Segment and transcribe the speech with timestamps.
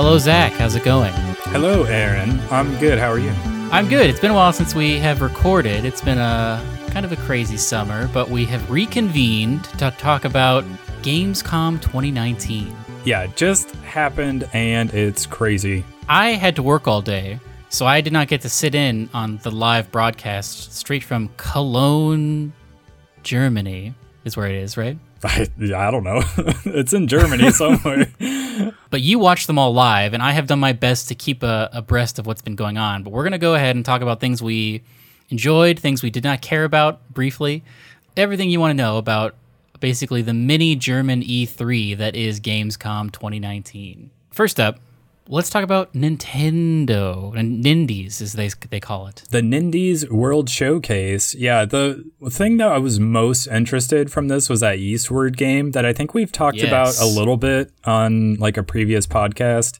[0.00, 0.52] Hello, Zach.
[0.52, 1.12] How's it going?
[1.46, 2.38] Hello, Aaron.
[2.52, 3.00] I'm good.
[3.00, 3.32] How are you?
[3.72, 4.08] I'm good.
[4.08, 5.84] It's been a while since we have recorded.
[5.84, 10.62] It's been a kind of a crazy summer, but we have reconvened to talk about
[11.02, 12.72] Gamescom 2019.
[13.04, 15.84] Yeah, it just happened and it's crazy.
[16.08, 19.38] I had to work all day, so I did not get to sit in on
[19.38, 22.52] the live broadcast straight from Cologne,
[23.24, 24.96] Germany, is where it is, right?
[25.24, 26.22] I, I don't know.
[26.66, 28.06] it's in Germany somewhere.
[28.90, 32.18] But you watch them all live, and I have done my best to keep abreast
[32.18, 33.02] of what's been going on.
[33.02, 34.82] But we're going to go ahead and talk about things we
[35.28, 37.62] enjoyed, things we did not care about briefly,
[38.16, 39.34] everything you want to know about
[39.80, 44.10] basically the mini German E3 that is Gamescom 2019.
[44.30, 44.78] First up,
[45.28, 49.22] let's talk about Nintendo and Nindies, as they they call it.
[49.30, 51.34] The Nindies World Showcase.
[51.34, 55.84] Yeah, the thing that I was most interested from this was that Eastward game that
[55.84, 56.66] I think we've talked Yes.
[56.66, 59.78] about a little bit on like a previous podcast.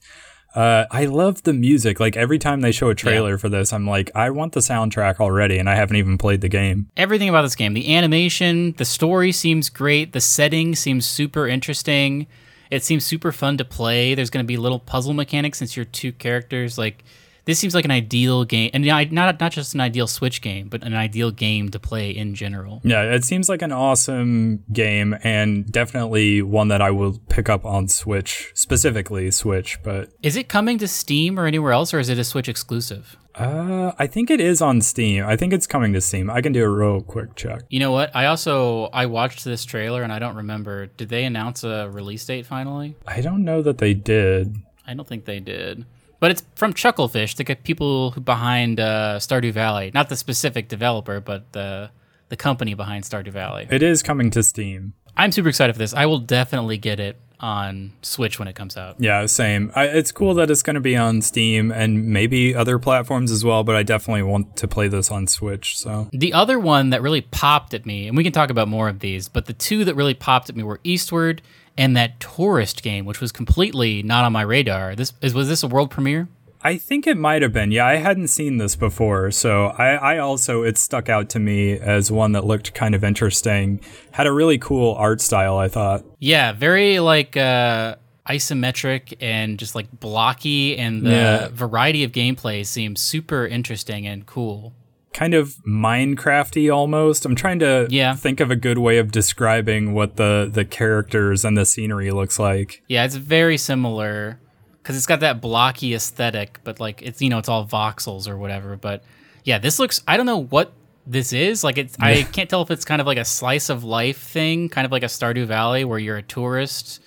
[0.54, 2.00] Uh, I love the music.
[2.00, 5.20] Like every time they show a trailer for this, I'm like, I want the soundtrack
[5.20, 6.88] already, and I haven't even played the game.
[6.96, 12.26] Everything about this game, the animation, the story seems great, the setting seems super interesting.
[12.70, 14.14] It seems super fun to play.
[14.14, 16.78] There's going to be little puzzle mechanics since you're two characters.
[16.78, 17.04] Like
[17.48, 20.82] this seems like an ideal game, and not not just an ideal Switch game, but
[20.82, 22.82] an ideal game to play in general.
[22.84, 27.64] Yeah, it seems like an awesome game and definitely one that I will pick up
[27.64, 32.10] on Switch, specifically Switch, but Is it coming to Steam or anywhere else, or is
[32.10, 33.16] it a Switch exclusive?
[33.38, 35.24] Uh I think it is on Steam.
[35.24, 36.30] I think it's coming to Steam.
[36.30, 37.62] I can do a real quick check.
[37.68, 38.14] You know what?
[38.14, 40.86] I also I watched this trailer and I don't remember.
[40.86, 42.96] Did they announce a release date finally?
[43.06, 44.56] I don't know that they did.
[44.86, 45.84] I don't think they did.
[46.20, 49.92] But it's from Chucklefish, the people behind uh, Stardew Valley.
[49.94, 51.90] Not the specific developer, but the
[52.28, 53.66] the company behind Stardew Valley.
[53.70, 54.94] It is coming to Steam.
[55.16, 55.94] I'm super excited for this.
[55.94, 58.96] I will definitely get it on Switch when it comes out.
[58.98, 59.72] Yeah, same.
[59.74, 63.44] I, it's cool that it's going to be on Steam and maybe other platforms as
[63.44, 65.78] well, but I definitely want to play this on Switch.
[65.78, 68.88] So, The other one that really popped at me, and we can talk about more
[68.88, 71.42] of these, but the two that really popped at me were Eastward
[71.76, 74.96] and that tourist game, which was completely not on my radar.
[74.96, 76.28] This is was this a world premiere?
[76.62, 77.70] I think it might have been.
[77.70, 81.78] Yeah, I hadn't seen this before, so I, I also it stuck out to me
[81.78, 83.80] as one that looked kind of interesting.
[84.12, 86.04] Had a really cool art style, I thought.
[86.18, 87.94] Yeah, very like uh,
[88.28, 91.48] isometric and just like blocky, and the Yeah.
[91.52, 94.72] variety of gameplay seems super interesting and cool.
[95.14, 97.24] Kind of Minecrafty almost.
[97.24, 98.14] I'm trying to Yeah.
[98.14, 102.38] think of a good way of describing what the the characters and the scenery looks
[102.38, 102.82] like.
[102.88, 104.38] Yeah, it's very similar
[104.88, 108.38] because it's got that blocky aesthetic, but like it's you know it's all voxels or
[108.38, 108.74] whatever.
[108.74, 109.04] But
[109.44, 110.02] yeah, this looks.
[110.08, 110.72] I don't know what
[111.06, 111.62] this is.
[111.62, 111.94] Like it's.
[112.00, 114.90] I can't tell if it's kind of like a slice of life thing, kind of
[114.90, 117.02] like a Stardew Valley where you're a tourist,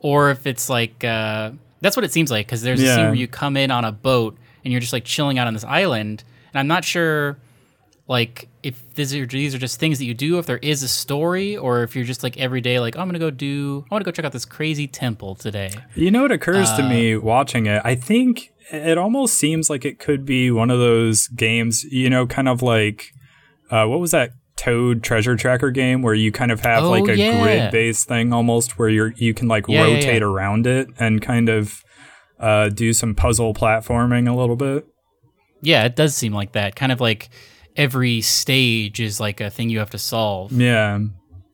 [0.00, 1.50] or if it's like uh,
[1.82, 2.46] that's what it seems like.
[2.46, 5.04] Because there's a scene where you come in on a boat and you're just like
[5.04, 6.24] chilling out on this island,
[6.54, 7.36] and I'm not sure.
[8.08, 10.88] Like if these are these are just things that you do, if there is a
[10.88, 13.94] story, or if you're just like every day, like "Oh, I'm gonna go do, I
[13.94, 15.70] want to go check out this crazy temple today.
[15.96, 17.82] You know what occurs to Uh, me watching it?
[17.84, 22.26] I think it almost seems like it could be one of those games, you know,
[22.26, 23.12] kind of like
[23.70, 27.08] uh, what was that Toad Treasure Tracker game where you kind of have Oh, like
[27.08, 27.42] a yeah.
[27.42, 30.28] grid based thing almost where you're you can like yeah, rotate yeah.
[30.28, 31.82] around it and kind of
[32.38, 34.86] uh, do some puzzle platforming a little bit.
[35.60, 36.76] Yeah, it does seem like that.
[36.76, 37.28] Kind of like
[37.76, 40.52] every stage is like a thing you have to solve.
[40.52, 41.00] Yeah.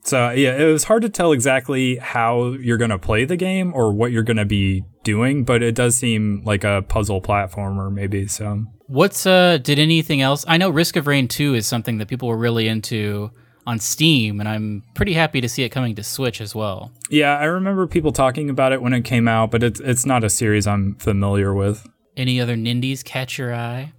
[0.05, 3.93] So yeah, it was hard to tell exactly how you're gonna play the game or
[3.93, 8.27] what you're gonna be doing, but it does seem like a puzzle platformer maybe.
[8.27, 9.57] So What's uh?
[9.57, 10.45] Did anything else?
[10.47, 13.31] I know Risk of Rain Two is something that people were really into
[13.67, 16.93] on Steam, and I'm pretty happy to see it coming to Switch as well.
[17.09, 20.25] Yeah, I remember people talking about it when it came out, but it's it's not
[20.25, 21.89] a series I'm familiar with.
[22.19, 23.93] Any other Nindies catch your eye?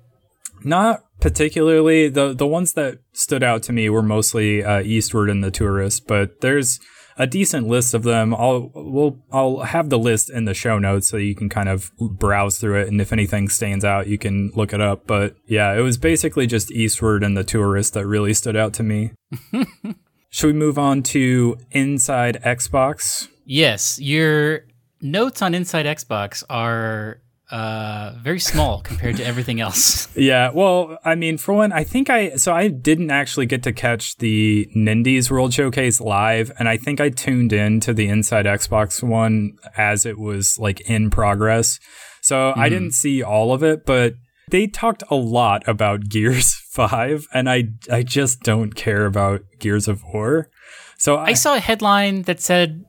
[0.64, 2.10] Not particularly.
[2.10, 6.06] the The ones that stood out to me were mostly uh, Eastward and the Tourist,
[6.06, 6.80] but there's
[7.18, 8.36] a decent list of them.
[8.36, 11.92] I'll we'll I'll have the list in the show notes so you can kind of
[11.98, 15.08] browse through it, and if anything stands out, you can look it up.
[15.08, 18.84] But yeah, it was basically just Eastward and the Tourist that really stood out to
[18.84, 19.12] me.
[20.30, 23.30] Should we move on to Inside Xbox?
[23.46, 24.66] Yes, your
[25.02, 27.22] notes on Inside Xbox are
[27.54, 30.08] uh, very small compared to everything else.
[30.16, 33.74] Yeah, well, I mean, for one, I think I so I didn't actually get to
[33.74, 38.46] catch the Nindies World Showcase live, and I think I tuned in to the Inside
[38.46, 41.80] Xbox one as it was like in progress.
[42.22, 44.14] So I didn't see all of it, but
[44.50, 49.88] they talked a lot about Gears 5, and I I just don't care about Gears
[49.88, 50.50] of War.
[50.98, 52.84] So I, I saw a headline that said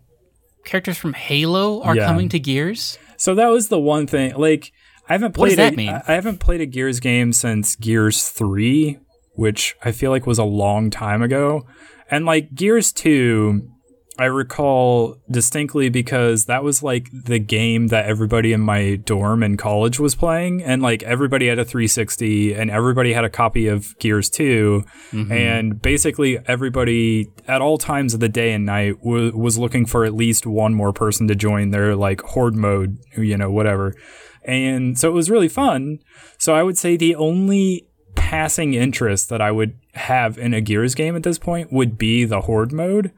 [0.65, 2.07] characters from Halo are Yeah.
[2.07, 2.99] coming to Gears.
[3.17, 4.35] So that was the one thing.
[4.35, 4.73] Like
[5.09, 5.43] I haven't played.
[5.43, 6.01] What does that a, mean?
[6.07, 8.99] I haven't played a Gears game since Gears 3,
[9.35, 11.67] which I feel like was a long time ago.
[12.11, 13.71] And like Gears 2,
[14.17, 19.57] I recall distinctly because that was like the game that everybody in my dorm in
[19.57, 23.99] college was playing and like everybody had a 360 and everybody had a copy of
[23.99, 25.33] Gears 2 mm-hmm.
[25.33, 30.05] and basically everybody at all times of the day and night w- was looking for
[30.05, 33.95] at least one more person to join their like horde mode, you know, whatever.
[34.45, 35.99] And so it was really fun.
[36.39, 40.95] So I would say the only passing interest that I would have in a Gears
[40.95, 43.13] game at this point would be the horde mode.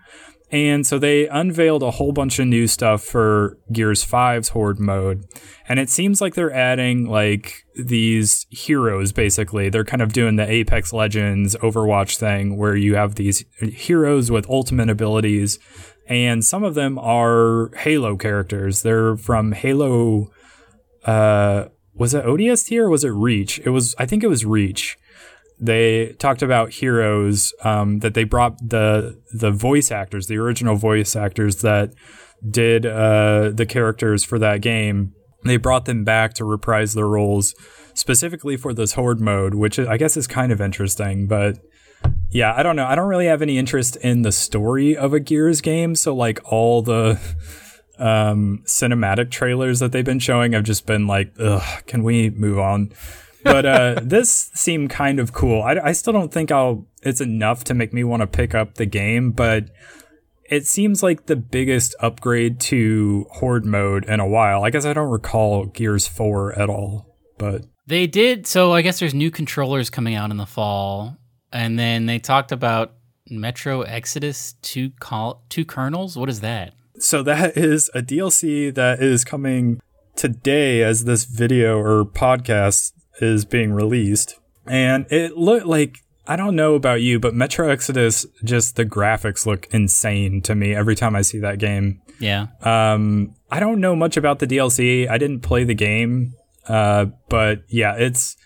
[0.51, 5.25] And so they unveiled a whole bunch of new stuff for Gears 5's Horde mode.
[5.69, 9.69] And it seems like they're adding like these heroes basically.
[9.69, 14.49] They're kind of doing the Apex Legends Overwatch thing where you have these heroes with
[14.49, 15.59] ultimate abilities.
[16.07, 18.83] And some of them are Halo characters.
[18.83, 20.31] They're from Halo
[21.05, 23.59] uh was it ODST or was it Reach?
[23.65, 24.97] It was I think it was Reach
[25.59, 31.17] they talked about heroes um, that they brought the the voice actors, the original voice
[31.17, 31.95] actors that
[32.49, 35.13] did uh, the characters for that game.
[35.45, 37.55] They brought them back to reprise their roles
[37.95, 41.27] specifically for this horde mode, which I guess is kind of interesting.
[41.27, 41.59] But
[42.31, 42.87] yeah, I don't know.
[42.87, 46.41] I don't really have any interest in the story of a Gears game, so like
[46.45, 47.19] all the
[47.99, 52.59] um, cinematic trailers that they've been showing have just been like, ugh, can we move
[52.59, 52.93] on?
[53.47, 55.63] But uh, this seemed kind of cool.
[55.63, 56.87] I, I still don't think I'll.
[57.03, 59.71] It's enough to make me want to pick up the game, but
[60.49, 64.65] it seems like the biggest upgrade to Horde mode in a while.
[64.65, 68.47] I guess I don't recall Gears Four at all, but They did.
[68.47, 71.17] So I guess there's new controllers coming out in the fall,
[71.53, 72.95] and then they talked about
[73.31, 76.17] Metro Exodus two col- two Colonels.
[76.17, 76.75] What is that?
[76.99, 79.81] so that is a DLC that is coming
[80.15, 84.39] today as this video or podcast is being released.
[84.67, 85.99] And it looked like
[86.29, 90.75] I don't know about you, but Metro Exodus just the graphics look insane to me
[90.75, 92.03] every time I see that game.
[92.19, 92.47] Yeah.
[92.63, 95.09] Um, I don't know much about the DLC.
[95.09, 96.35] I didn't play the game,
[96.67, 98.37] uh, but yeah, it's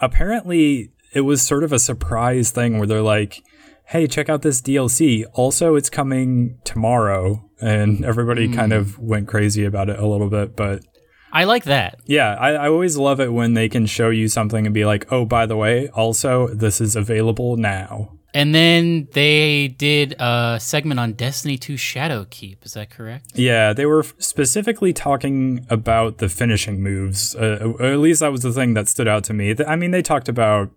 [0.00, 3.42] apparently it was sort of a surprise thing where they're like,
[3.86, 5.24] "Hey, check out this DLC.
[5.34, 10.56] Also, it's coming tomorrow," and everybody kind of went crazy about it a little bit.
[10.56, 10.84] But
[11.32, 12.00] I like that.
[12.06, 15.10] yeah, I, I always love it when they can show you something and be like,
[15.12, 21.00] "Oh, by the way, also this is available now." And then they did a segment
[21.00, 22.64] on Destiny 2 Shadowkeep.
[22.64, 23.32] Is that correct?
[23.34, 27.34] Yeah, they were specifically talking about the finishing moves.
[27.34, 29.56] Uh, at least that was the thing that stood out to me.
[29.66, 30.70] I mean, they talked about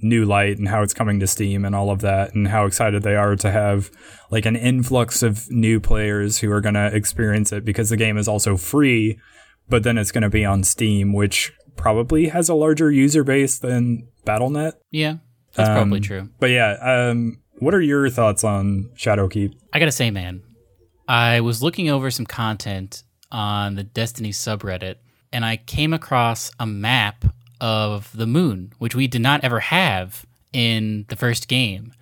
[0.00, 3.02] New Light and how it's coming to Steam and all of that, and how excited
[3.02, 3.90] they are to have
[4.30, 8.16] like an influx of new players who are going to experience it because the game
[8.16, 9.18] is also free,
[9.68, 13.58] but then it's going to be on Steam, which probably has a larger user base
[13.58, 14.74] than BattleNet.
[14.90, 15.16] Yeah,
[15.54, 16.28] that's probably Um, true.
[16.38, 19.54] But yeah, um, what are your thoughts on Shadowkeep?
[19.72, 20.42] I gotta say, man,
[21.08, 24.96] I was looking over some content on the Destiny subreddit,
[25.32, 27.24] and I came across a map
[27.60, 31.92] of the moon, which we did not ever have in the first game.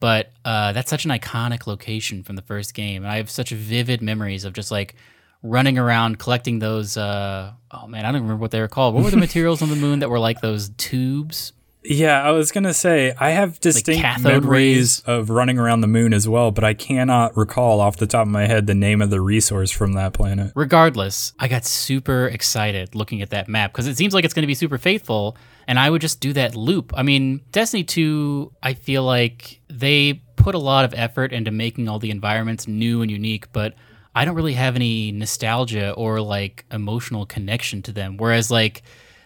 [0.00, 3.50] But uh, that's such an iconic location from the first game, and I have such
[3.50, 4.94] vivid memories of just like
[5.42, 6.96] running around collecting those.
[6.96, 8.94] Uh, oh man, I don't remember what they were called.
[8.94, 11.52] What were the materials on the moon that were like those tubes?
[11.84, 16.12] Yeah, I was gonna say I have distinct cathode memories of running around the moon
[16.12, 19.10] as well, but I cannot recall off the top of my head the name of
[19.10, 20.52] the resource from that planet.
[20.54, 24.42] Regardless, I got super excited looking at that map because it seems like it's going
[24.42, 26.92] to be super faithful, and I would just do that loop.
[26.96, 31.88] I mean, Destiny 2, I feel like they put a lot of effort into making
[31.88, 33.74] all the environments new and unique, but
[34.18, 38.16] I don't really have any nostalgia or like emotional connection to them.
[38.16, 38.82] Whereas, like,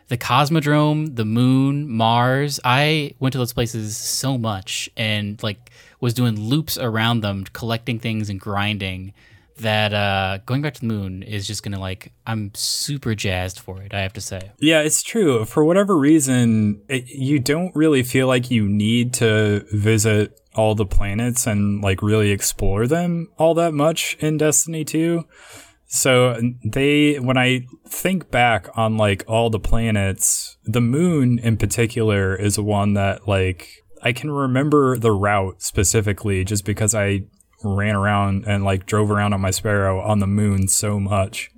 [0.09, 5.71] the Cosmodrome, the moon, Mars, I went to those places so much and like
[6.01, 9.15] was doing loops around them, collecting things and grinding
[9.63, 13.83] that uh going back to the moon is just gonna like I'm super jazzed for
[13.83, 14.53] it, I have to say.
[14.59, 15.45] Yeah, it's true.
[15.45, 20.87] For whatever reason, it, you don't really feel like you need to visit all the
[20.87, 25.25] planets and like really explore them all that much in Destiny 2.
[25.87, 32.35] So they, when I think back on like all the planets, the moon in particular
[32.35, 33.69] is one that like
[34.03, 37.25] I can remember the route specifically just because I
[37.65, 41.51] ran around and like drove around on my Sparrow on the moon so much.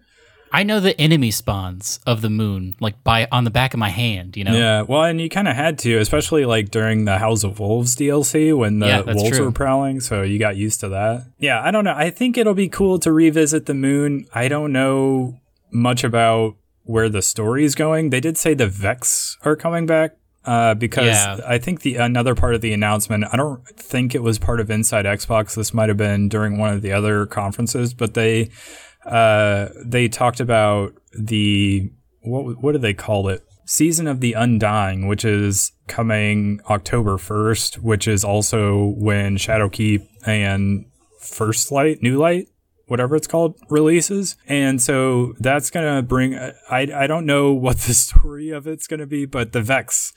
[0.52, 3.88] I know the enemy spawns of the moon, like by on the back of my
[3.88, 4.52] hand, you know?
[4.56, 7.96] Yeah, well, and you kind of had to, especially like during the House of Wolves
[7.96, 9.46] DLC when the Yeah, wolves true.
[9.46, 11.26] were prowling, so you got used to that.
[11.40, 11.94] Yeah, I don't know.
[11.96, 14.26] I think it'll be cool to revisit the moon.
[14.32, 15.40] I don't know
[15.72, 18.10] much about where the story is going.
[18.10, 20.12] They did say the Vex are coming back,
[20.46, 21.40] uh, because Yeah.
[21.46, 24.70] I think the another part of the announcement, I don't think it was part of
[24.70, 25.54] Inside Xbox.
[25.54, 28.50] This might have been during one of the other conferences, but they
[29.04, 31.90] uh, they talked about the
[32.22, 33.42] what what do they call it?
[33.66, 40.84] Season of the Undying, which is coming October first, which is also when Shadowkeep and
[41.20, 42.48] First Light, New Light,
[42.86, 44.36] whatever it's called, releases.
[44.46, 46.34] And so that's gonna bring.
[46.36, 46.52] I
[46.94, 50.12] I don't know what the story of it's gonna be, but the Vex.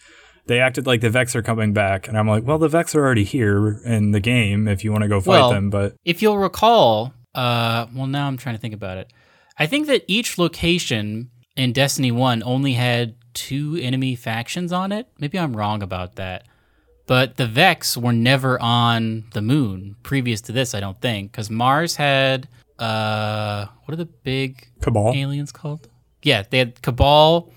[0.45, 3.03] They acted like the Vex are coming back, and I'm like, well, the Vex are
[3.05, 5.69] already here in the game if you want to go fight Well, them.
[5.69, 9.11] But If you'll recall, uh, well, now I'm trying to think about it.
[9.59, 15.07] I think that each location in Destiny 1 only had two enemy factions on it.
[15.19, 16.47] Maybe I'm wrong about that.
[17.07, 21.31] But the Vex were never on the moon previous to this, I don't think.
[21.31, 22.47] Because Mars had,
[22.77, 25.87] uh, what are the big Cabal, aliens called?
[26.21, 27.51] Yeah, they had Cabal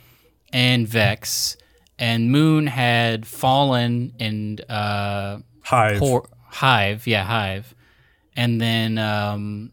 [0.52, 1.56] and Vex.
[1.98, 7.74] And Moon had Fallen and, uh, Hive, Por- Hive, yeah, Hive,
[8.34, 9.72] and then um,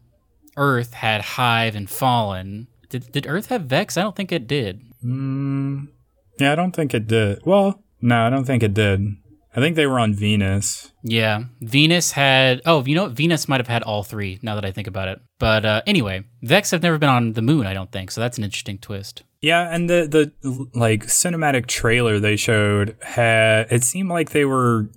[0.56, 2.66] Earth had Hive and Fallen.
[2.90, 3.96] Did did Earth have Vex?
[3.96, 4.82] I don't think it did.
[5.02, 5.88] Mm,
[6.38, 7.40] yeah, I don't think it did.
[7.46, 9.16] Well, no, I don't think it did.
[9.58, 10.92] I think they were on Venus.
[11.02, 12.62] Yeah, Venus had.
[12.64, 13.12] Oh, you know what?
[13.12, 14.38] Venus might have had all three.
[14.40, 17.42] Now that I think about it, but uh, anyway, Vex have never been on the
[17.42, 17.66] moon.
[17.66, 18.20] I don't think so.
[18.20, 19.24] That's an interesting twist.
[19.40, 20.06] Yeah, and the
[20.40, 24.90] the like cinematic trailer they showed had it seemed like they were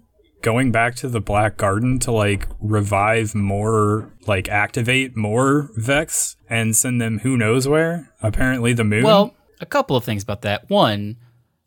[0.44, 6.75] going back to the Black Garden to like revive more, like activate more Vex and
[6.75, 8.13] send them who knows where.
[8.22, 9.03] Apparently, the moon.
[9.03, 10.70] Well, a couple of things about that.
[10.70, 11.18] One,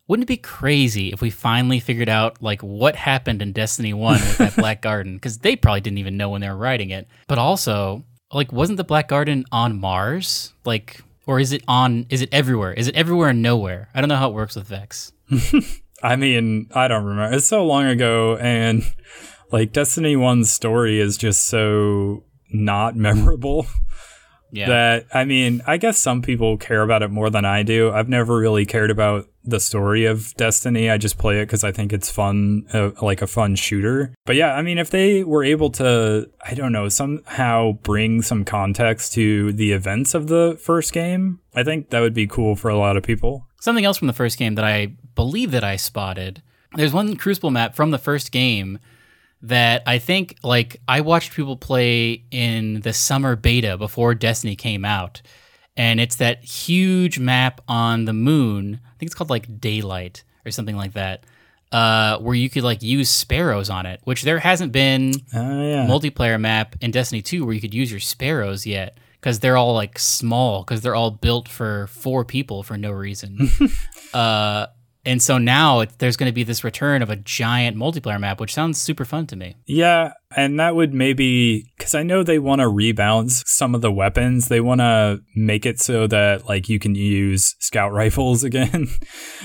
[0.07, 4.13] wouldn't it be crazy if we finally figured out like what happened in Destiny 1
[4.13, 7.07] with that Black Garden cuz they probably didn't even know when they were writing it.
[7.27, 10.53] But also, like wasn't the Black Garden on Mars?
[10.63, 12.73] Like or is it on is it everywhere?
[12.73, 13.89] Is it everywhere and nowhere?
[13.93, 15.11] I don't know how it works with Vex.
[16.03, 17.35] I mean, I don't remember.
[17.35, 18.83] It's so long ago, and
[19.51, 23.65] like Destiny 1's story is just so not memorable.
[24.55, 24.69] Yeah.
[24.69, 27.91] that I mean, I guess some people care about it more than I do.
[27.91, 30.89] I've never really cared about the story of Destiny.
[30.89, 34.13] I just play it because I think it's fun, uh, like a fun shooter.
[34.25, 38.45] But yeah, I mean, if they were able to, I don't know, somehow bring some
[38.45, 42.69] context to the events of the first game, I think that would be cool for
[42.69, 43.45] a lot of people.
[43.59, 46.41] Something else from the first game that I believe that I spotted.
[46.75, 48.79] There's one Crucible map from the first game
[49.47, 54.83] that I think like I watched people play in the summer beta before Destiny came
[54.85, 55.21] out.
[55.77, 58.79] And it's that huge map on the moon.
[58.85, 61.25] I think it's called like Daylight or something like that.
[61.71, 65.85] Uh, where you could like use sparrows on it, which there hasn't been Oh, yeah.
[65.85, 69.73] multiplayer map in Destiny 2 where you could use your sparrows yet because they're all
[69.73, 73.49] like small because they're all built for four people for no reason.
[74.13, 74.67] uh,
[75.05, 78.39] and so now it, there's going to be this return of a giant multiplayer map,
[78.39, 79.55] which sounds super fun to me.
[79.65, 83.91] Yeah, and that would maybe because I know they want to rebalance some of the
[83.91, 84.47] weapons.
[84.47, 88.87] They want to make it so that like you can use scout rifles again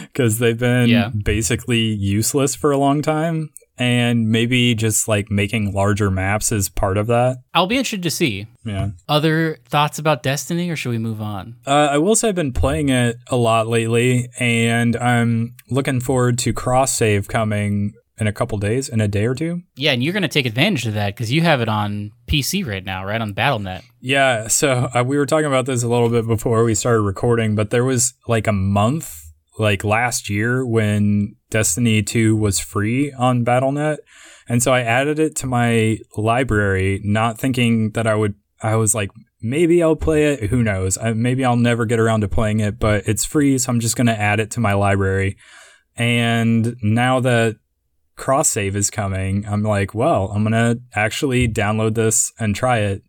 [0.00, 1.10] because they've been Yeah.
[1.24, 3.50] basically useless for a long time.
[3.80, 7.38] And maybe just like making larger maps is part of that.
[7.54, 8.46] I'll be interested to see.
[8.64, 8.90] Yeah.
[9.08, 11.56] Other thoughts about Destiny, or should we move on?
[11.66, 16.38] Uh, I will say I've been playing it a lot lately, and I'm looking forward
[16.40, 19.62] to cross save coming in a couple days, in a day or two.
[19.76, 22.66] Yeah, and you're going to take advantage of that because you have it on PC
[22.66, 23.20] right now, right?
[23.20, 23.82] On BattleNet.
[24.00, 27.54] Yeah, so uh, we were talking about this a little bit before we started recording,
[27.54, 29.19] but there was like a month,
[29.60, 33.98] like last year, when Destiny 2 was free on BattleNet.
[34.48, 38.94] And so I added it to my library, not thinking that I would, I was
[38.94, 40.50] like, maybe I'll play it.
[40.50, 40.98] Who knows?
[40.98, 43.96] I, maybe I'll never get around to playing it, but it's free, so I'm just
[43.96, 45.36] going to add it to my library.
[45.96, 47.56] And now that
[48.16, 52.78] cross save is coming, I'm like, well, I'm going to actually download this and try
[52.78, 53.02] it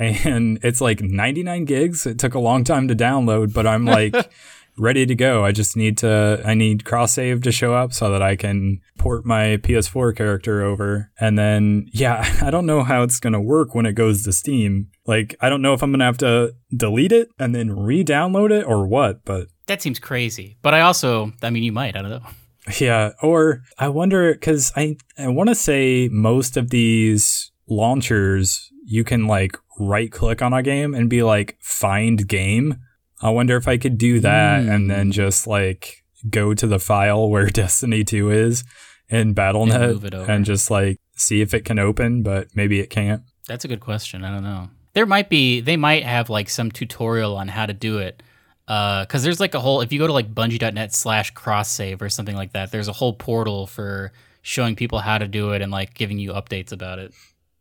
[0.00, 2.06] and it's like 99 gigs.
[2.06, 4.14] It took a long time to download, but I'm like
[4.80, 5.44] ready to go.
[5.44, 8.80] I just need to I need cross save to show up so that I can
[8.98, 11.10] port my PS4 character over.
[11.20, 14.32] And then yeah, I don't know how it's going to work when it goes to
[14.32, 14.88] Steam.
[15.06, 18.50] Like I don't know if I'm going to have to delete it and then re-download
[18.50, 20.56] it or what, but That seems crazy.
[20.62, 21.96] But I also, I mean, you might.
[21.96, 22.22] I don't know.
[22.78, 29.02] Yeah, or I wonder because I I want to say most of these launchers you
[29.02, 32.76] can like right click on a game and be like find game.
[33.20, 35.12] I wonder if I could do that and then hmm.
[35.12, 38.64] just like go to the file where Destiny 2 is
[39.08, 40.30] in BattleNet over.
[40.30, 43.22] and just like see if it can open, but maybe it can't.
[43.46, 44.24] That's a good question.
[44.24, 44.70] I don't know.
[44.92, 48.22] There might be, they might have like some tutorial on how to do it.
[48.68, 52.00] Uh, because there's like a whole if you go to like bungie.net slash cross save
[52.00, 54.12] or something like that there's a whole portal for
[54.42, 57.12] showing people how to do it and like giving you updates about it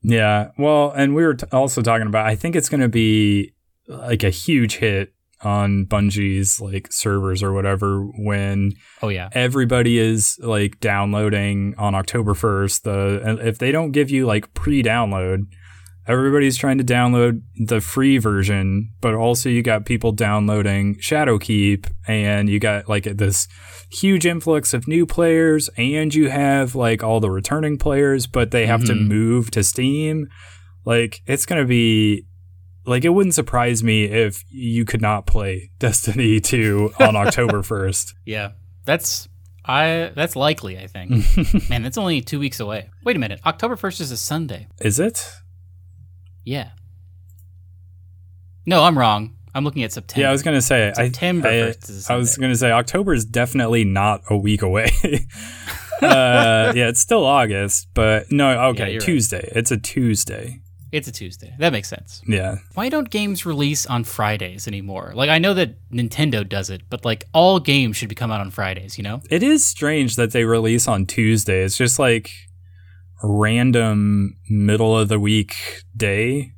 [0.01, 0.51] Yeah.
[0.57, 3.53] Well, and we were t- also talking about, I think it's going to be
[3.87, 10.37] like a huge hit on Bungie's like servers or whatever when oh yeah everybody is
[10.41, 12.81] like downloading on October 1st.
[12.83, 15.45] The and if they don't give you like pre-download,
[16.07, 22.49] everybody's trying to download the free version, but also you got people downloading Shadowkeep and
[22.49, 23.47] you got like this
[23.91, 28.65] huge influx of new players and you have like all the returning players, but they
[28.65, 29.07] have to Mhm.
[29.07, 30.27] move to Steam.
[30.85, 32.25] Like it's going to be
[32.89, 38.13] like it wouldn't surprise me if you could not play Destiny 2 on October 1st.
[38.25, 38.51] yeah
[38.85, 39.27] that's
[39.65, 41.11] i that's likely i think
[41.69, 44.99] man that's only two weeks away wait a minute october 1st is a sunday Is
[44.99, 45.21] it?
[46.43, 46.69] yeah
[48.65, 50.91] no i'm wrong i'm looking at september Yeah, I was gonna say.
[50.95, 54.61] September I, 1st is a I was gonna say October is definitely not a week
[54.61, 54.91] away.
[56.01, 58.67] uh, yeah, it's still August, but no.
[58.69, 59.01] Okay, right.
[59.01, 59.49] Tuesday.
[59.53, 60.61] It's a Tuesday.
[60.91, 65.29] It's a tuesday that makes sense Yeah, why don't games release on fridays anymore like
[65.29, 68.51] i know that nintendo does it but like all games should be come out on
[68.51, 71.63] fridays you know it is strange that they release on Tuesday.
[71.63, 72.31] It's just like
[73.23, 75.53] random middle of the week
[75.95, 76.53] day.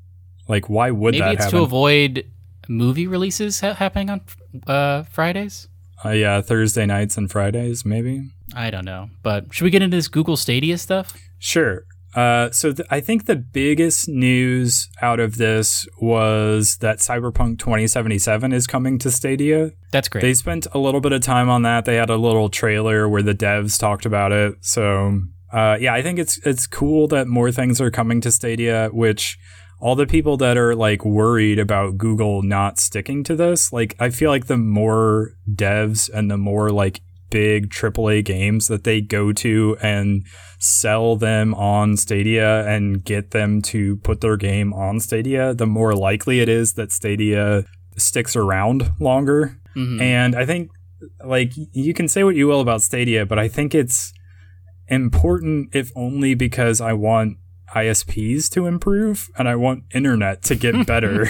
[0.47, 1.59] Like, why would maybe that it's happen?
[1.59, 2.25] to avoid
[2.67, 4.21] movie releases ha- happening on
[4.67, 5.67] uh, fridays
[6.03, 8.23] uh, yeah, Thursday nights and Fridays, maybe.
[8.55, 9.11] I don't know.
[9.21, 11.13] But should we get into this Google Stadia stuff?
[11.37, 11.85] Sure.
[12.15, 18.51] Uh, so th- I think the biggest news out of this was that Cyberpunk 2077
[18.51, 19.71] is coming to Stadia.
[19.91, 20.21] That's great.
[20.21, 21.85] They spent a little bit of time on that.
[21.85, 24.55] They had a little trailer where the devs talked about it.
[24.61, 25.21] So
[25.53, 28.89] uh, yeah, I think it's it's cool that more things are coming to Stadia.
[28.91, 29.37] Which
[29.79, 34.09] all the people that are like worried about Google not sticking to this, like I
[34.09, 39.33] feel like the more devs and the more like big AAA games that they go
[39.33, 40.23] to and
[40.59, 45.95] sell them on Stadia and get them to put their game on Stadia, the more
[45.95, 47.65] likely it is that Stadia
[47.97, 49.57] sticks around longer.
[49.75, 49.99] Mhm.
[49.99, 50.69] And I think,
[51.25, 54.13] like, you can say what you will about Stadia, but I think it's
[54.87, 57.37] important, if only because I want
[57.75, 61.29] ISPs to improve and I want internet to get better.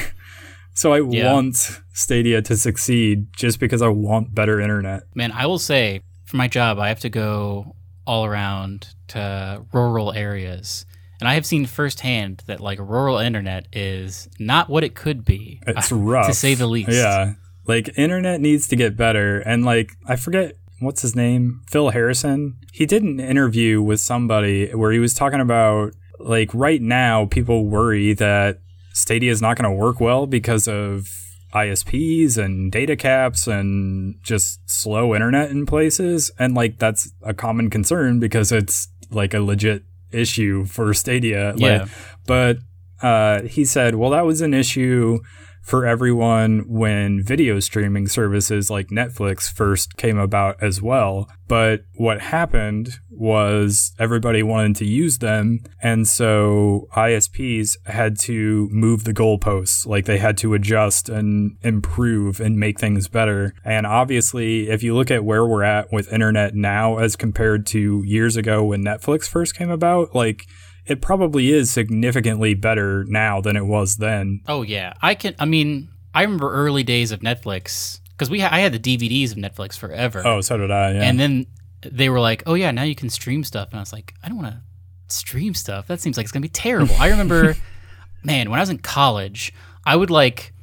[0.82, 1.32] So I Yeah.
[1.34, 1.56] want
[1.94, 5.04] Stadia to succeed just because I want better internet.
[5.16, 10.12] Man, I will say for my job, I have to go all around to rural
[10.14, 10.86] areas.
[11.20, 15.62] And I have seen firsthand that like rural internet is not what it could be.
[15.68, 16.28] It's uh, rough.
[16.28, 16.90] To say the least.
[16.92, 17.34] Yeah.
[17.68, 19.40] Like, internet needs to get better.
[19.40, 21.62] And, like, I forget what's his name?
[21.70, 22.56] Phil Harrison.
[22.74, 27.68] He did an interview with somebody where he was talking about, like, right now, people
[27.68, 28.62] worry that
[28.94, 31.10] Stadia is not going to work well because of
[31.54, 36.32] ISPs and data caps and just slow internet in places.
[36.40, 41.54] And, like, that's a common concern because it's, like, a legit issue for Stadia.
[41.58, 41.84] Yeah.
[41.84, 41.90] Like,
[42.26, 42.58] but
[43.02, 45.20] uh, he said, well, that was an issue
[45.62, 51.30] for everyone when video streaming services like Netflix first came about as well.
[51.48, 55.60] But what happened was everybody wanted to use them.
[55.82, 59.86] And so ISPs had to move the goalposts.
[59.86, 63.54] Like they had to adjust and improve and make things better.
[63.64, 68.02] And obviously, if you look at where we're at with internet now as compared to
[68.04, 70.48] years ago when Netflix first came about, like
[70.86, 74.42] it probably is significantly better now than it was then.
[74.48, 75.36] Oh yeah, I can.
[75.40, 79.32] I mean, I remember early days of Netflix because we ha- I had the DVDs
[79.32, 80.22] of Netflix forever.
[80.26, 80.94] Oh, so did I.
[80.94, 81.04] Yeah.
[81.04, 81.46] And then
[81.84, 84.28] they were like, "Oh yeah, now you can stream stuff." And I was like, "I
[84.30, 84.62] don't want to
[85.08, 85.88] stream stuff.
[85.88, 87.56] That seems like it's gonna be terrible." I remember,
[88.24, 89.54] man, when I was in college,
[89.86, 90.54] I would like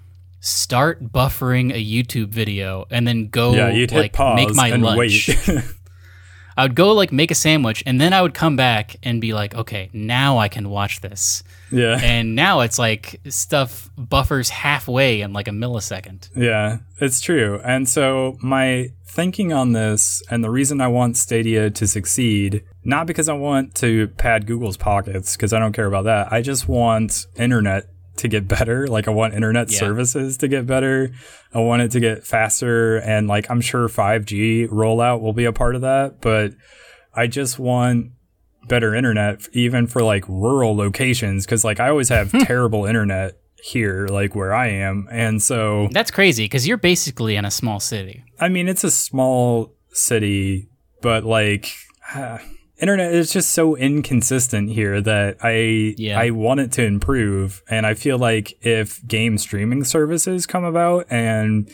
[0.40, 4.68] start buffering a YouTube video and then go yeah, you'd hit like pause make my
[4.68, 5.28] and lunch.
[5.28, 5.48] wait.
[6.58, 9.32] I would go like make a sandwich and then I would come back and be
[9.32, 12.00] like, "Okay, now I can watch this." yeah.
[12.02, 16.28] And now it's like stuff buffers halfway in like a millisecond.
[16.34, 17.60] Yeah, it's true.
[17.64, 23.06] And so my thinking on this and the reason I want Stadia to succeed, not
[23.06, 26.32] because I want to pad Google's pockets, because I don't care about that.
[26.32, 28.86] I just want internet to get better.
[28.86, 29.78] Like I want internet Yeah.
[29.78, 31.10] services to get better.
[31.54, 35.52] I want it to get faster and like I'm sure 5G rollout will be a
[35.52, 36.52] part of that, but
[37.14, 38.12] I just want
[38.68, 44.06] better internet even for like rural locations cuz like I always have terrible internet here
[44.08, 45.08] like where I am.
[45.10, 48.22] And so That's crazy because you're basically in a small city.
[48.38, 50.68] I mean, it's a small city,
[51.02, 51.72] but like
[52.80, 56.18] internet is just so inconsistent here that I Yeah.
[56.18, 61.06] I want it to improve, and I feel like if game streaming services come about
[61.10, 61.70] and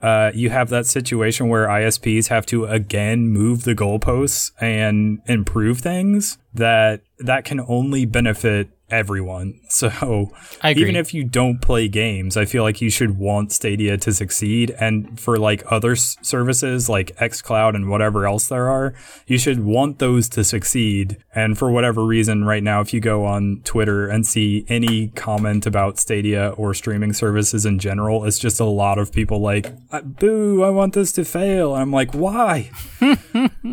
[0.00, 5.80] uh, you have that situation where ISPs have to again move the goalposts and improve
[5.80, 9.60] things that that can only benefit everyone.
[9.70, 10.32] So
[10.64, 14.74] even if you don't play games, I feel like you should want Stadia to succeed.
[14.80, 18.94] And for like other s- services like xCloud and whatever else there are,
[19.26, 21.18] you should want those to succeed.
[21.34, 25.64] And for whatever reason, right now, if you go on Twitter and see any comment
[25.66, 30.00] about Stadia or streaming services in general, it's just a lot of people like, "Uh,
[30.00, 31.74] boo, I want this to fail.
[31.74, 32.70] I'm like, why?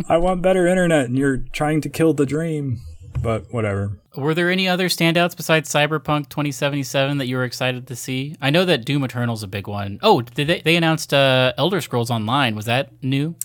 [0.08, 2.82] I want better internet and you're trying to kill the dream.
[3.22, 4.00] But whatever.
[4.16, 8.36] Were there any other standouts besides Cyberpunk 2077 that you were excited to see?
[8.42, 10.00] I know that Doom Eternal's a big one.
[10.02, 12.56] Oh, did they, they announced uh, Elder Scrolls Online.
[12.56, 13.36] Was that new?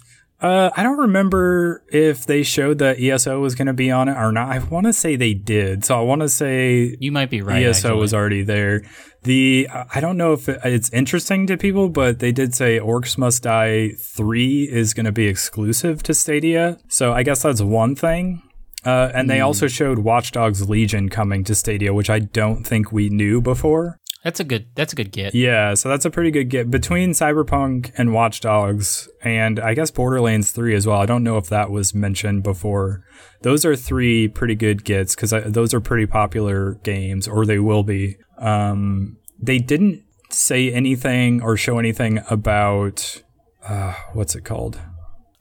[0.41, 4.17] Uh, I don't remember if they showed that ESO was going to be on it
[4.17, 4.49] or not.
[4.49, 5.85] I want to say they did.
[5.85, 7.63] So I want to say You might be right.
[7.63, 8.01] ESO actually.
[8.01, 8.83] was already there.
[9.25, 13.19] The I don't know if it, it's interesting to people, but they did say Orcs
[13.19, 16.79] Must Die 3 is going to be exclusive to Stadia.
[16.89, 18.43] So I guess that's one thing.
[18.85, 22.93] Uh, and they also showed Watch Dogs Legion coming to Stadia, which I don't think
[22.93, 23.99] we knew before.
[24.25, 24.66] That's a good.
[24.75, 25.35] That's a good get.
[25.35, 29.90] Yeah, so that's a pretty good get between Cyberpunk and Watch Dogs, and I guess
[29.90, 31.01] Borderlands 3 as well.
[31.01, 33.03] I don't know if that was mentioned before.
[33.43, 37.83] Those are three pretty good gets because those are pretty popular games, or they will
[37.83, 38.19] be.
[38.38, 43.23] Um, they didn't say anything or show anything about
[43.66, 44.79] uh, what's it called?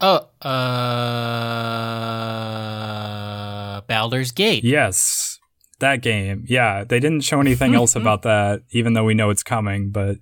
[0.02, 0.30] Oh,
[3.70, 4.64] uh, Baldur's Gate.
[4.64, 5.40] Yes,
[5.80, 6.46] that game.
[6.48, 9.92] Yeah, they didn't show anything else about that, even though we know it's coming.
[9.92, 10.18] But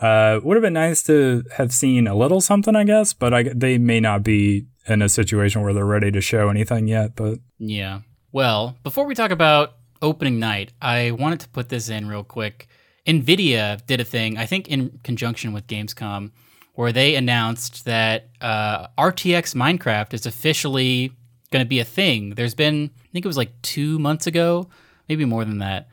[0.00, 3.12] uh, would have been nice to have seen a little something, I guess.
[3.12, 6.86] But I, they may not be in a situation where they're ready to show anything
[6.88, 7.16] yet.
[7.16, 8.00] But Yeah.
[8.32, 12.66] Well, before we talk about opening night, I wanted to put this in real quick.
[13.06, 16.30] Nvidia did a thing, I think, in conjunction with Gamescom,
[16.74, 21.12] where they announced that uh, RTX Minecraft is officially
[21.50, 22.30] going to be a thing.
[22.30, 24.68] There's been, I think it was like two months ago,
[25.08, 25.88] maybe more than that.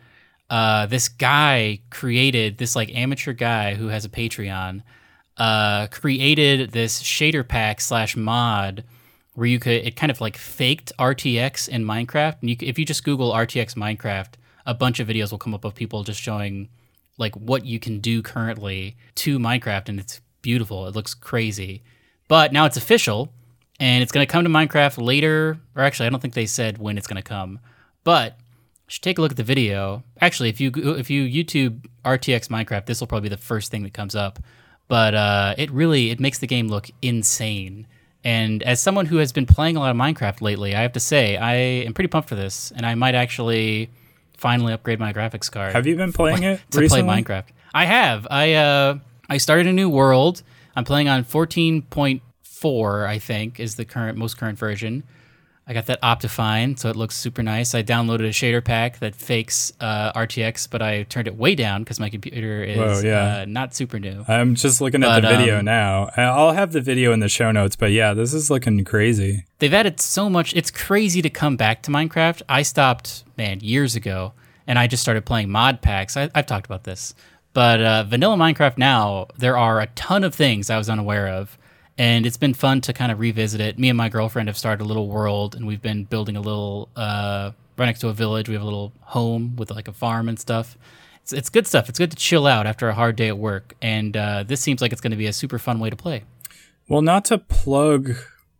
[0.50, 4.82] Uh, this guy created this like amateur guy who has a Patreon,
[5.38, 8.84] uh, created this shader pack slash mod
[9.36, 12.38] where you could it kind of like faked RTX in Minecraft.
[12.42, 14.34] And you, if you just Google RTX Minecraft,
[14.66, 16.70] a bunch of videos will come up of people just showing
[17.18, 20.88] like what you can do currently to Minecraft, and it's beautiful.
[20.88, 21.84] It looks crazy,
[22.28, 23.32] but now it's official,
[23.80, 25.60] and it's going to come to Minecraft later.
[25.76, 27.60] Or actually, I don't think they said when it's going to come,
[28.04, 30.04] but you should take a look at the video.
[30.22, 33.84] Actually, if you if you YouTube RTX Minecraft, this will probably be the first thing
[33.84, 34.40] that comes up.
[34.88, 37.88] But uh, it really it makes the game look insane.
[38.24, 41.00] And as someone who has been playing a lot of Minecraft lately, I have to
[41.00, 43.92] say I am pretty pumped for this, and I might actually
[44.36, 47.04] finally upgrade my graphics card have you been playing it to recently?
[47.04, 47.46] play Minecraft.
[47.74, 48.26] I have.
[48.30, 48.98] I uh,
[49.30, 50.44] I started a new world.
[50.76, 55.04] I'm playing on 14.4, I think, is the current most current version.
[55.70, 57.76] I got that Optifine, so it looks super nice.
[57.76, 61.84] I downloaded a shader pack that fakes uh, RTX, but I turned it way down
[61.84, 63.42] because my computer is Whoa, yeah.
[63.42, 64.26] uh, not super new.
[64.28, 66.10] I'm just looking at the video um, now.
[66.18, 69.46] I'll have the video in the show notes, but yeah, this is looking crazy.
[69.60, 70.56] They've added so much.
[70.56, 72.42] It's crazy to come back to Minecraft.
[72.50, 74.34] I stopped, man, years ago,
[74.66, 76.18] and I just started playing mod packs.
[76.18, 77.14] I, I've talked about this.
[77.60, 81.58] But uh, vanilla Minecraft now, there are a ton of things I was unaware of.
[81.98, 83.78] And it's been fun to kind of revisit it.
[83.78, 86.88] Me and my girlfriend have started a little world, and we've been building a little,
[86.96, 88.48] uh, right next to a village.
[88.48, 90.78] We have a little home with like a farm and stuff.
[91.22, 91.90] It's, it's good stuff.
[91.90, 93.74] It's good to chill out after a hard day at work.
[93.82, 96.24] And uh, this seems like it's going to be a super fun way to play.
[96.88, 98.12] Well, not to plug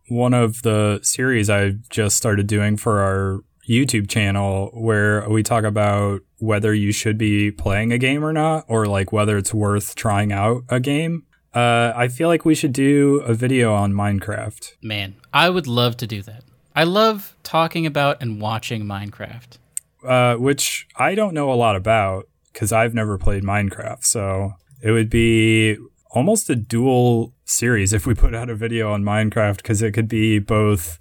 [0.08, 5.64] one of the series I just started doing for our YouTube channel where we talk
[5.64, 9.94] about whether you should be playing a game or not, or like whether it's worth
[9.94, 11.24] trying out a game.
[11.54, 14.74] Uh, I feel like we should do a video on Minecraft.
[14.82, 16.44] Man, I would love to do that.
[16.74, 19.58] I love talking about and watching Minecraft.
[20.06, 24.04] uh, which I don't know a lot about because I've never played Minecraft.
[24.04, 25.76] So it would be
[26.12, 30.08] almost a dual series if we put out a video on Minecraft because it could
[30.08, 30.98] be both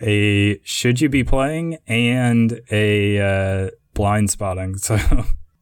[0.00, 4.76] a should you be playing and a uh, blind spotting.
[4.78, 4.96] So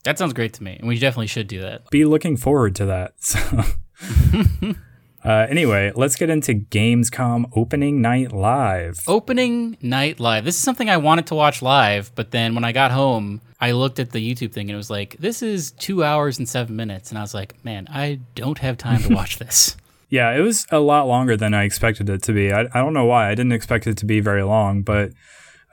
[0.05, 1.91] That sounds great to me, and we definitely should do that.
[1.91, 3.15] be looking forward to that.
[3.21, 4.75] So.
[5.25, 9.01] Uh, anyway, let's get into Gamescom opening night live.
[9.09, 10.45] Opening night live.
[10.45, 13.73] This is something I wanted to watch live, but then when I got home, I
[13.73, 16.77] looked at the YouTube thing and it was like, this is two hours and seven
[16.77, 17.11] minutes.
[17.11, 19.77] And I was like, man, I don't have time to watch this.
[20.09, 22.53] Yeah, it was a lot longer than I expected it to be.
[22.53, 23.29] I, I don't know why.
[23.29, 25.11] I didn't expect it to be very long, but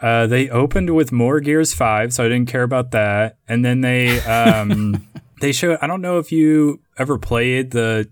[0.02, 3.38] uh, they opened with more Gears 5, so I didn't care about that.
[3.48, 5.08] And then they um,
[5.42, 8.10] they showed, I don't know if you ever played the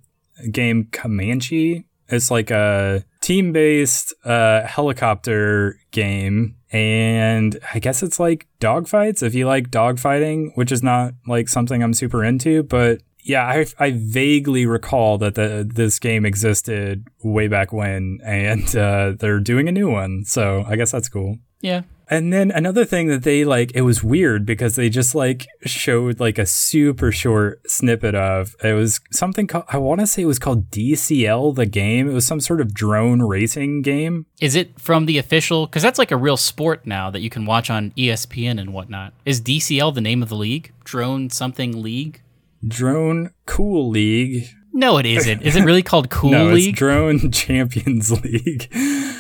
[0.52, 1.86] game Comanche.
[2.08, 6.58] It's like a team based uh, helicopter game.
[6.72, 11.82] And I guess it's like dogfights if you like dogfighting, which is not like something
[11.82, 12.64] I'm super into.
[12.64, 18.76] But yeah, I, I vaguely recall that the, this game existed way back when, and
[18.76, 20.26] uh, they're doing a new one.
[20.26, 21.38] So I guess that's cool.
[21.62, 21.84] Yeah.
[22.12, 26.20] And then another thing that they like, it was weird because they just like showed
[26.20, 30.26] like a super short snippet of it was something called, I want to say it
[30.26, 32.10] was called DCL, the game.
[32.10, 34.26] It was some sort of drone racing game.
[34.42, 35.68] Is it from the official?
[35.68, 39.14] Because that's like a real sport now that you can watch on ESPN and whatnot.
[39.24, 40.74] Is DCL the name of the league?
[40.84, 42.22] Drone something league?
[42.68, 44.48] Drone Cool League.
[44.74, 45.42] No, it isn't.
[45.42, 46.70] Is it really called Cool no, League?
[46.70, 48.70] it's Drone Champions League.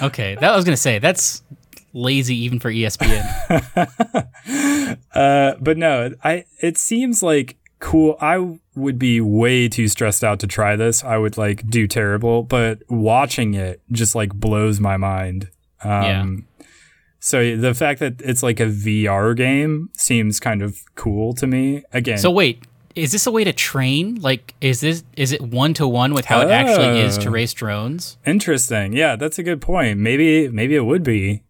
[0.01, 1.43] okay, that I was gonna say that's
[1.93, 3.21] lazy even for ESPN.
[5.13, 8.15] uh, but no, I it seems like cool.
[8.21, 11.03] I would be way too stressed out to try this.
[11.03, 15.49] I would like do terrible, but watching it just like blows my mind.
[15.83, 16.25] Um, Yeah.
[17.23, 21.83] So the fact that it's like a VR game seems kind of cool to me.
[21.93, 22.63] Again, so wait,
[22.95, 24.15] is this a way to train?
[24.21, 27.31] Like, is this is it one to one with how it actually is to Oh.
[27.31, 28.17] race drones?
[28.25, 28.93] interesting.
[28.93, 29.99] Yeah, that's a good point.
[29.99, 31.43] Maybe maybe it would be.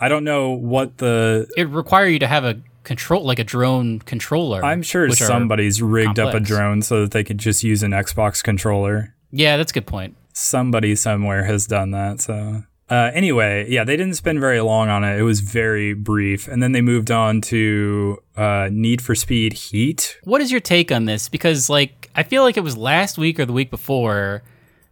[0.00, 3.98] I don't know what the It require you to have a control, like a drone
[4.00, 4.64] controller.
[4.64, 8.42] I'm sure somebody's rigged up a drone so that they could just use an Xbox
[8.42, 9.14] controller.
[9.30, 10.16] Yeah, that's a good point.
[10.32, 12.20] Somebody somewhere has done that.
[12.20, 15.18] So uh, anyway, yeah, they didn't spend very long on it.
[15.18, 20.18] It was very brief, and then they moved on to uh, Need for Speed Heat.
[20.24, 21.28] What is your take on this?
[21.28, 24.42] Because like I feel like it was last week or the week before.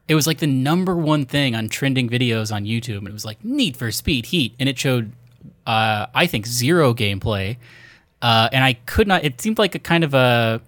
[0.09, 3.25] It was like the number one thing on trending videos on YouTube, and it was
[3.25, 5.11] like Need for Speed Heat, and it showed,
[5.67, 7.57] uh, I think, zero gameplay,
[8.23, 9.25] uh, and I could not.
[9.25, 10.61] It seemed like a kind of a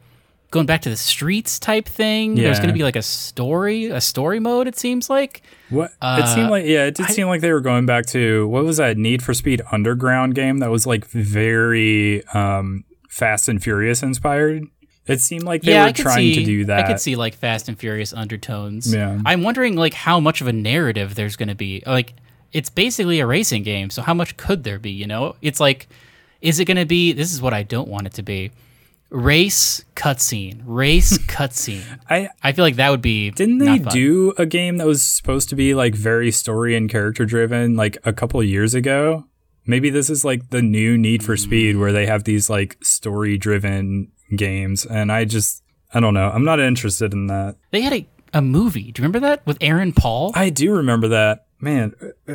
[0.50, 2.34] going back to the streets type thing.
[2.34, 4.66] There's going to be like a story, a story mode.
[4.66, 5.42] It seems like.
[5.70, 8.06] What it Uh, seemed like, yeah, it did I- seem like they were going back
[8.06, 13.48] to what was that Need for Speed Underground game that was like very um, Fast
[13.48, 14.64] and Furious inspired.
[15.06, 16.84] It seemed like they yeah, were trying see, to do that.
[16.84, 18.92] I could see like Fast and Furious undertones.
[18.92, 19.18] Yeah.
[19.24, 21.82] I'm wondering like how much of a narrative there's going to be.
[21.86, 22.14] Like
[22.52, 25.36] it's basically a racing game, so how much could there be, you know?
[25.42, 25.88] It's like
[26.40, 28.50] is it going to be this is what I don't want it to be.
[29.10, 30.60] Race cutscene.
[30.64, 32.00] Race cutscene.
[32.10, 35.48] I I feel like that would be Didn't they do a game that was supposed
[35.50, 39.24] to be like very story and character driven like a couple years ago?
[39.66, 43.36] Maybe this is like the new Need for Speed where they have these like story
[43.38, 46.30] driven games and I just I don't know.
[46.30, 47.56] I'm not interested in that.
[47.70, 48.92] They had a, a movie.
[48.92, 50.32] Do you remember that with Aaron Paul?
[50.34, 51.46] I do remember that.
[51.60, 51.94] Man,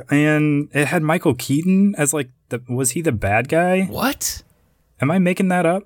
[0.10, 3.84] and it had Michael Keaton as like the was he the bad guy?
[3.84, 4.44] what?
[5.00, 5.84] Am I making that up?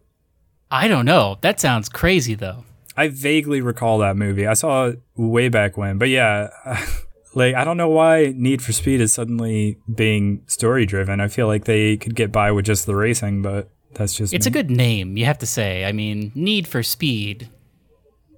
[0.72, 1.38] I don't know.
[1.42, 2.64] That sounds crazy though.
[2.96, 4.48] I vaguely recall that movie.
[4.48, 6.50] I saw it way back when, but yeah,
[7.36, 11.20] like I don't know why Need for Speed is suddenly being story driven.
[11.22, 14.46] I feel like they could get by with just the racing, but that's just It's
[14.46, 14.50] me.
[14.50, 15.86] a good name, you have to say.
[15.86, 17.50] I mean, Need for Speed,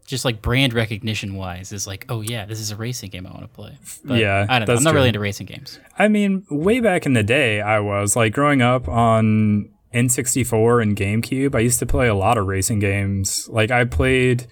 [0.05, 3.31] just like brand recognition wise, is like, oh yeah, this is a racing game I
[3.31, 3.77] want to play.
[4.03, 4.97] But Yeah, i don't know i'm not true.
[4.97, 5.79] really into racing games.
[5.97, 10.95] I mean, way back in the day, I was like growing up on N64 and
[10.95, 11.55] GameCube.
[11.55, 13.47] I used to play a lot of racing games.
[13.49, 14.47] Like I played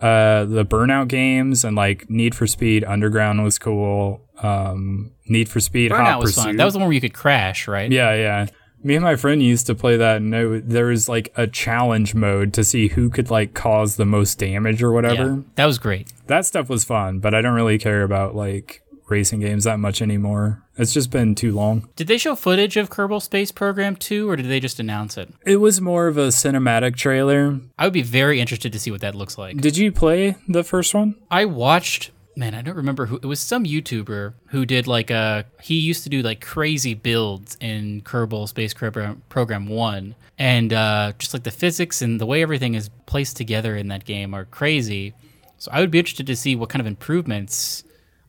[0.00, 4.20] uh, the Burnout games and like Need for Speed Underground was cool.
[4.42, 6.44] Um, Need for Speed Burnout Hot was Pursuit.
[6.44, 6.56] fun.
[6.56, 7.90] That was the one where you could crash, right?
[7.90, 8.46] Yeah, yeah.
[8.82, 12.14] Me and my friend used to play that, and it, there was like a challenge
[12.14, 15.24] mode to see who could like cause the most damage or whatever.
[15.24, 16.12] Yeah, that was great.
[16.26, 20.00] That stuff was fun, but I don't really care about like racing games that much
[20.00, 20.62] anymore.
[20.76, 21.88] It's just been too long.
[21.96, 25.32] Did they show footage of Kerbal Space Program 2 or did they just announce it?
[25.46, 27.60] It was more of a cinematic trailer.
[27.78, 29.58] I would be very interested to see what that looks like.
[29.58, 31.14] Did you play the first one?
[31.30, 35.44] I watched man, I don't remember who it was some YouTuber who did like a
[35.62, 41.12] he used to do like crazy builds in Kerbal Space Program Program 1 and uh
[41.18, 44.46] just like the physics and the way everything is placed together in that game are
[44.46, 45.14] crazy.
[45.58, 47.84] So I would be interested to see what kind of improvements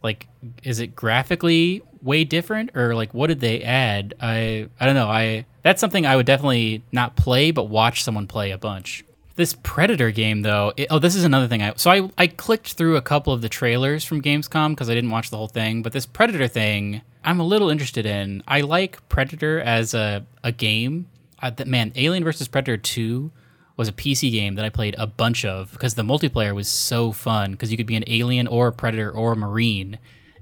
[0.06, 0.28] like
[0.64, 4.14] is it graphically way different or like what did they add?
[4.22, 5.10] I I don't know.
[5.10, 9.04] I that's something I would definitely not play but watch someone play a bunch.
[9.36, 11.62] This Predator game, though, it, oh, this is another thing.
[11.62, 14.94] I so I I clicked through a couple of the trailers from Gamescom because I
[14.94, 15.82] didn't watch the whole thing.
[15.82, 18.44] But this Predator thing, I'm a little interested in.
[18.48, 21.08] I like Predator as a a game.
[21.42, 23.32] That man, Alien versus Predator Two
[23.78, 27.12] was a PC game that I played a bunch of because the multiplayer was so
[27.12, 30.00] fun because you could be an alien or a predator or a marine,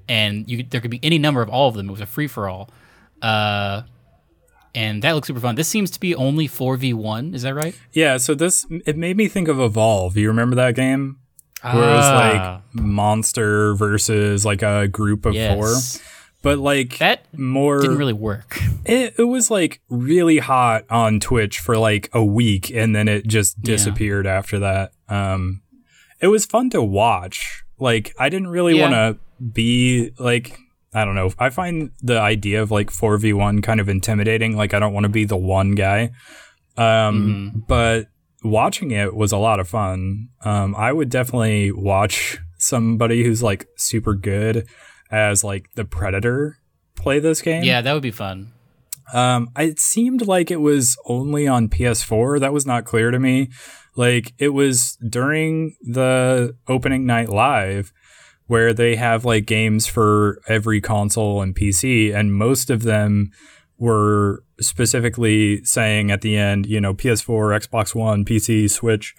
[0.07, 1.89] and you could, there could be any number of all of them.
[1.89, 2.69] It was a free for all.
[3.21, 3.83] Uh,
[4.75, 5.55] and that looks super fun.
[5.55, 7.75] This seems to be only 4v1, is that right?
[7.91, 10.17] Yeah, so this it made me think of Evolve.
[10.17, 11.17] You remember that game?
[11.61, 12.61] where it was Ah.
[12.73, 15.55] like monster versus like a group of Yes.
[15.97, 16.03] four.
[16.43, 18.59] But like That more didn't really work.
[18.85, 23.25] it, it was like really hot on Twitch for like a week and then it
[23.25, 23.71] just Yeah.
[23.73, 24.91] disappeared after that.
[25.09, 25.61] Um
[26.21, 27.63] it was fun to watch.
[27.79, 28.89] Like I didn't really Yeah.
[28.89, 30.57] want to be like
[30.93, 31.31] I don't know.
[31.39, 34.55] I find the idea of like 4v1 kind of intimidating.
[34.55, 36.11] Like I don't want to be the one guy.
[36.77, 38.07] Um but
[38.43, 40.27] watching it was a lot of fun.
[40.43, 44.67] Um I would definitely watch somebody who's like super good
[45.11, 46.57] as like the predator
[46.95, 47.63] play this game.
[47.63, 48.53] Yeah, that would be fun.
[49.13, 52.39] Um, it seemed like it was only on PS4.
[52.39, 53.49] That was not clear to me.
[53.95, 57.91] Like it was during the opening night live
[58.47, 63.31] where they have like games for every console and PC, and most of them
[63.77, 69.15] were specifically saying at the end, you know, PS4, Xbox One, PC, Switch.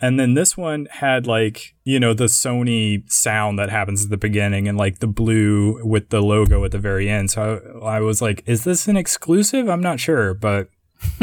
[0.00, 4.16] And then this one had like, you know, the Sony sound that happens at the
[4.16, 7.30] beginning and like the blue with the logo at the very end.
[7.30, 9.68] So I, I was like, is this an exclusive?
[9.68, 10.34] I'm not sure.
[10.34, 10.68] But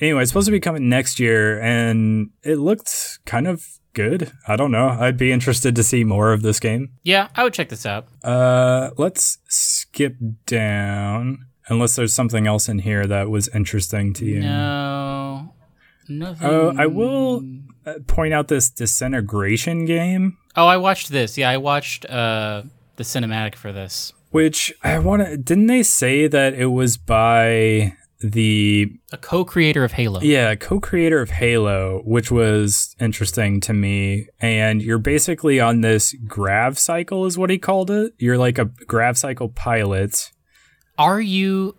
[0.00, 4.32] anyway, it's supposed to be coming next year and it looked kind of good.
[4.46, 4.88] I don't know.
[4.88, 6.92] I'd be interested to see more of this game.
[7.02, 8.06] Yeah, I would check this out.
[8.22, 10.16] Uh, let's skip
[10.46, 14.40] down unless there's something else in here that was interesting to you.
[14.40, 15.54] No,
[16.08, 16.46] nothing.
[16.46, 17.67] Oh, I will uh,
[18.06, 21.38] point out this disintegration game, Oh, I watched this.
[21.38, 22.62] Yeah, I watched uh,
[22.96, 24.12] the cinematic for this.
[24.30, 25.36] which I want to.
[25.36, 30.20] Didn't they say that it was by the A co-creator of Halo.
[30.20, 34.26] yeah co-creator of Halo, which was interesting to me?
[34.40, 38.14] And you're basically on this grav cycle, is what he called it.
[38.18, 40.32] You're like a grav cycle pilot.
[40.98, 41.76] Are you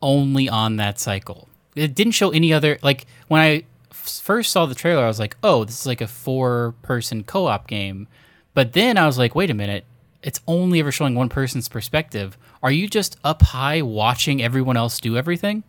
[0.00, 1.48] only on that cycle?
[1.74, 2.78] It didn't show any other.
[2.82, 3.64] Like when I
[4.02, 8.08] first saw the trailer, I was like, "Oh, this is like a four-person co-op game."
[8.54, 9.84] But then I was like, "Wait a minute."
[10.22, 12.38] It's only ever showing one person's perspective.
[12.62, 15.64] Are you just up high watching everyone else do everything?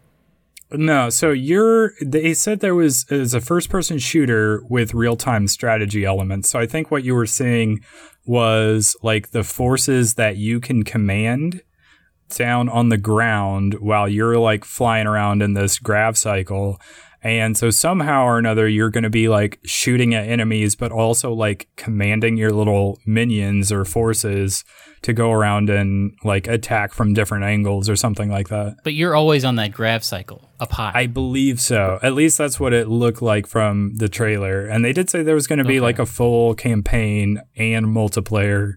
[0.72, 1.94] No, so you're.
[2.02, 6.50] They said there was is a first person shooter with real time strategy elements.
[6.50, 7.82] So I think what you were seeing
[8.26, 11.62] was like the forces that you can command
[12.30, 16.80] down on the ground while you're like flying around in this grav cycle.
[17.24, 21.32] And so somehow or another, you're going to be like shooting at enemies, but also
[21.34, 24.66] like commanding your little minions or forces
[25.04, 28.76] to go around and like attack from different angles or something like that.
[28.84, 30.92] But you're always on that grav cycle up high.
[30.94, 32.00] I believe so.
[32.04, 34.66] At least that's what it looked like from the trailer.
[34.66, 35.82] And they did say there was going to be Okay.
[35.82, 38.74] like a full campaign and multiplayer.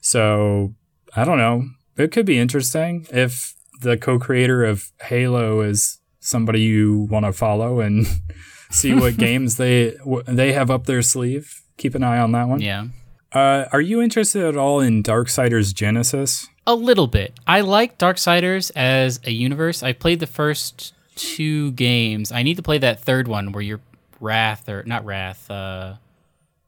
[0.00, 0.74] So
[1.16, 1.64] I don't know.
[1.96, 7.32] It could be interesting if the co creator of Halo is somebody you want to
[7.32, 8.06] follow and
[8.70, 11.62] see what games they they have up their sleeve.
[11.76, 12.60] Keep an eye on that one.
[12.60, 12.86] yeah.
[13.32, 16.46] Uh, are you interested at all in Darksiders Genesis?
[16.68, 17.34] A little bit.
[17.48, 19.82] I like Darksiders as a universe.
[19.82, 22.30] I played the first two games.
[22.30, 23.80] I need to play that third one where you're
[24.20, 25.50] Wrath or not Wrath.
[25.50, 25.94] Uh,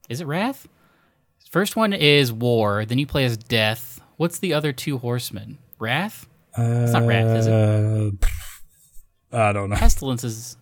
[0.08, 0.66] is it Wrath?
[1.50, 2.84] First one is War.
[2.84, 4.00] Then you play as Death.
[4.16, 5.58] What's the other two horsemen?
[5.78, 6.26] Wrath?
[6.58, 8.14] It's not Wrath, is it?
[9.32, 9.76] I don't know.
[9.76, 10.56] Pestilence is.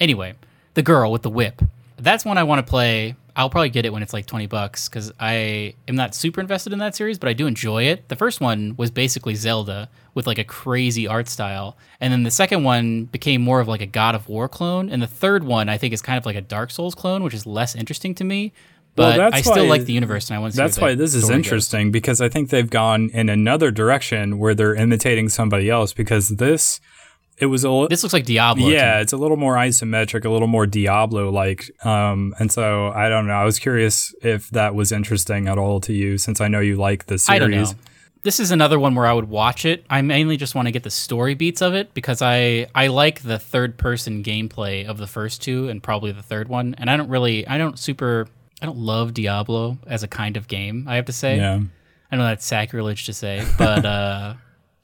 [0.00, 0.34] Anyway,
[0.74, 1.62] the girl with the whip.
[1.96, 3.16] That's one I want to play.
[3.34, 6.72] I'll probably get it when it's like 20 bucks because I am not super invested
[6.72, 8.08] in that series, but I do enjoy it.
[8.08, 11.76] The first one was basically Zelda with like a crazy art style.
[12.00, 14.90] And then the second one became more of like a God of War clone.
[14.90, 17.34] And the third one, I think, is kind of like a Dark Souls clone, which
[17.34, 18.52] is less interesting to me.
[18.96, 20.80] Well, But that's I still why- like the universe and I want to see That's
[20.80, 21.46] why this is story goes.
[21.46, 26.28] interesting because I think they've gone in another direction where they're imitating somebody else because
[26.30, 26.80] this
[27.40, 28.68] it was a li- This looks like Diablo.
[28.68, 31.70] yeah, it's a little more isometric, a little more Diablo like.
[31.84, 33.34] Um, and so I don't know.
[33.34, 36.76] I was curious if that was interesting at all to you since I know you
[36.76, 37.36] like the series.
[37.36, 37.70] I don't know.
[38.24, 39.86] This is another one where I would watch it.
[39.88, 43.22] I mainly just want to get the story beats of it because I I like
[43.22, 46.74] the third person gameplay of the first two and probably the third one.
[46.78, 48.26] And I don't really I don't super
[48.60, 50.86] I don't love Diablo as a kind of game.
[50.88, 51.36] I have to say.
[51.36, 51.60] Yeah.
[52.10, 54.34] I know that's sacrilege to say, but uh,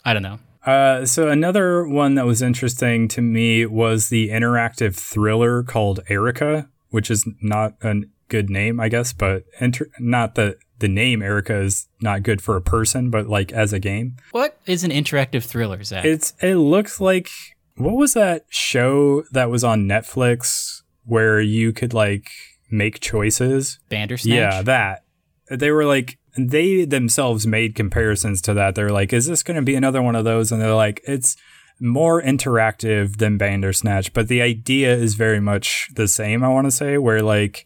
[0.04, 0.38] I don't know.
[0.64, 6.68] Uh, so another one that was interesting to me was the interactive thriller called Erica,
[6.90, 11.60] which is not a good name, I guess, but inter- not the the name Erica
[11.60, 14.16] is not good for a person, but like as a game.
[14.32, 16.04] What is an interactive thriller, Zach?
[16.04, 17.28] It's it looks like
[17.76, 22.30] what was that show that was on Netflix where you could like
[22.70, 23.78] make choices?
[23.88, 24.34] Bandersnatch.
[24.34, 25.04] Yeah, that.
[25.50, 28.74] They were like they themselves made comparisons to that.
[28.74, 30.50] They're like, is this going to be another one of those?
[30.50, 31.36] And they're like, it's
[31.80, 36.70] more interactive than Bandersnatch, but the idea is very much the same, I want to
[36.70, 37.64] say, where like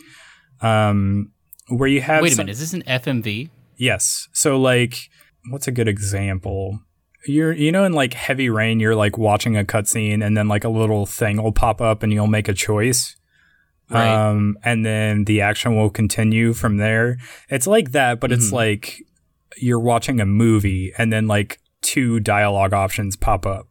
[0.60, 1.30] um
[1.68, 3.50] where you have Wait a some- minute, is this an FMV?
[3.76, 4.28] Yes.
[4.32, 4.96] So like
[5.50, 6.80] what's a good example?
[7.26, 10.64] You're you know in like heavy rain you're like watching a cutscene and then like
[10.64, 13.14] a little thing will pop up and you'll make a choice.
[13.91, 14.09] Right.
[14.30, 17.18] Um and then the action will continue from there.
[17.49, 18.53] It's like that but it's Mhm.
[18.53, 19.03] like
[19.57, 23.66] you're watching a movie and then like two dialogue options pop up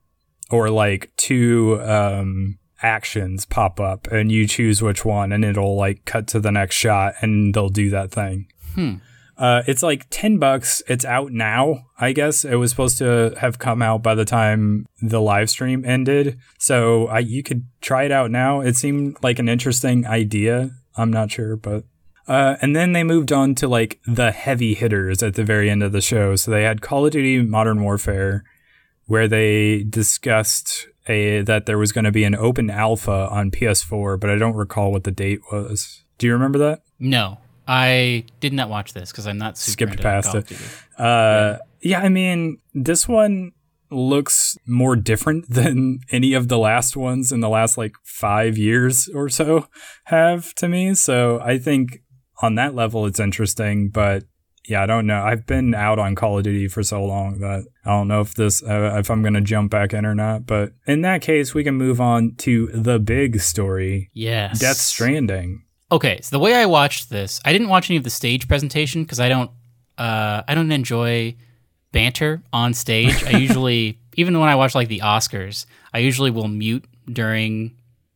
[0.50, 6.06] or like two um actions pop up and you choose which one and it'll like
[6.06, 8.48] cut to the next shot and they'll do that thing.
[8.76, 8.96] Hmm.
[9.38, 10.82] Uh, it's like 10 bucks.
[10.88, 12.44] It's out now, I guess.
[12.44, 16.40] It was supposed to have come out by the time the live stream ended.
[16.58, 18.62] So I, you could try it out now.
[18.62, 20.72] It seemed like an interesting idea.
[20.96, 21.84] I'm not sure, but.
[22.28, 25.84] Uh, and then they moved on to like the heavy hitters at the very end
[25.84, 26.36] of the show.
[26.36, 28.44] So they had Call of Duty Modern Warfare,
[29.06, 34.20] where they discussed a, that there was going to be an open alpha on PS4,
[34.20, 36.04] but I don't recall what the date was.
[36.18, 36.82] Do you remember that?
[37.00, 37.38] No,
[37.68, 40.48] I did not watch this because I'm not super Skipped into past Call of it.
[40.48, 40.64] Duty.
[40.98, 42.00] Uh, yeah.
[42.00, 43.52] I mean, this one
[43.90, 49.10] looks more different than any of the last ones in the last like five years
[49.14, 49.68] or so
[50.06, 50.94] have to me.
[50.94, 52.04] So I think
[52.42, 54.24] on that level, it's interesting, but
[54.68, 55.24] yeah, I don't know.
[55.24, 58.36] I've been out on Call of Duty for so long that I don't know if
[58.36, 60.46] this, uh, if I'm going to jump back in or not.
[60.46, 64.60] But in that case, we can move on to the big story Yes.
[64.60, 65.64] Death Stranding.
[65.92, 69.04] Okay, so the way I watched this, I didn't watch any of the stage presentation
[69.04, 69.52] because I don't,
[69.98, 71.36] uh, I don't enjoy
[71.94, 73.24] banter on stage.
[73.24, 77.74] I usually, even when I watch like the Oscars, I usually will mute during.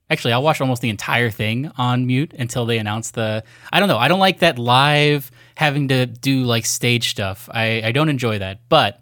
[0.10, 3.44] Actually, I'll watch almost the entire thing on mute until they announce the.
[3.72, 3.98] I don't know.
[3.98, 7.48] I don't like that live having to do like stage stuff.
[7.54, 8.68] I, I don't enjoy that.
[8.68, 9.00] But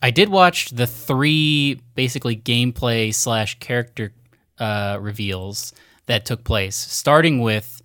[0.00, 4.12] I did watch the three basically gameplay slash character
[4.60, 5.72] uh, reveals
[6.06, 7.82] that took place, starting with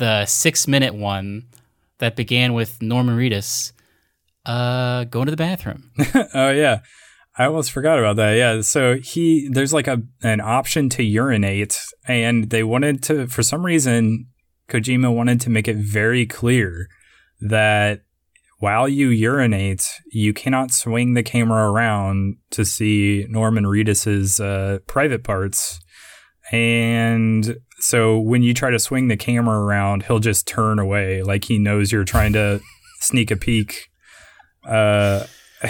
[0.00, 1.44] the six minute one
[1.98, 3.72] that began with Norman Reedus
[4.46, 5.92] uh, going to the bathroom.
[6.34, 6.80] oh yeah.
[7.38, 8.32] I almost forgot about that.
[8.32, 8.62] Yeah.
[8.62, 11.78] So he there's like a an option to urinate
[12.08, 14.26] and they wanted to for some reason
[14.68, 16.88] Kojima wanted to make it very clear
[17.40, 18.00] that
[18.58, 25.24] while you urinate, you cannot swing the camera around to see Norman Reedus's uh, private
[25.24, 25.80] parts.
[26.52, 31.44] And so when you try to swing the camera around, he'll just turn away like
[31.44, 32.60] he knows you're trying to
[33.00, 33.88] sneak a peek.
[34.68, 35.26] Uh,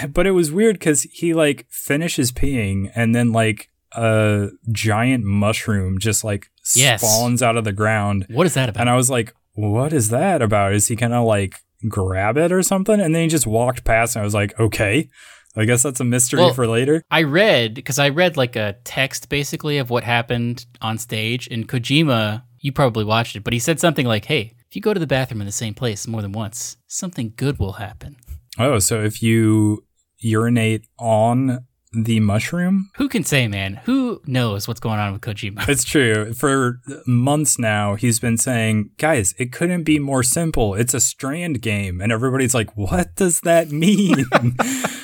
[0.09, 5.99] but it was weird because he like finishes peeing and then like a giant mushroom
[5.99, 7.01] just like Yes.
[7.01, 8.25] spawns out of the ground.
[8.29, 8.81] What is that about?
[8.81, 10.73] And I was like, what is that about?
[10.73, 11.55] Is he gonna like
[11.89, 12.99] grab it or something?
[13.01, 15.09] And then he just walked past and I was like, okay.
[15.55, 17.03] I guess that's a mystery Well- for later.
[17.11, 21.67] I read because I read like a text basically of what happened on stage, and
[21.67, 24.99] Kojima, you probably watched it, but he said something like, "Hey, if you go to
[24.99, 28.15] the bathroom in the same place more than once, something good will happen."
[28.57, 29.83] Oh, so if you
[30.19, 33.81] urinate on the mushroom, Who can say, man?
[33.83, 35.67] Who knows what's going on with Kojima?
[35.67, 36.31] It's true.
[36.33, 40.73] For months now, he's been saying, guys, it couldn't be more simple.
[40.73, 41.99] It's a strand game.
[41.99, 44.25] And everybody's like, what does that mean?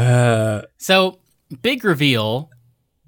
[0.00, 1.18] uh, So,
[1.62, 2.50] big reveal: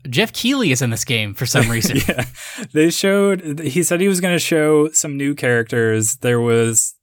[0.09, 1.99] Geoff Keighley is in this game for some reason.
[2.09, 2.25] yeah.
[2.73, 6.17] They showed, he said he was going to show some new characters.
[6.17, 6.95] There was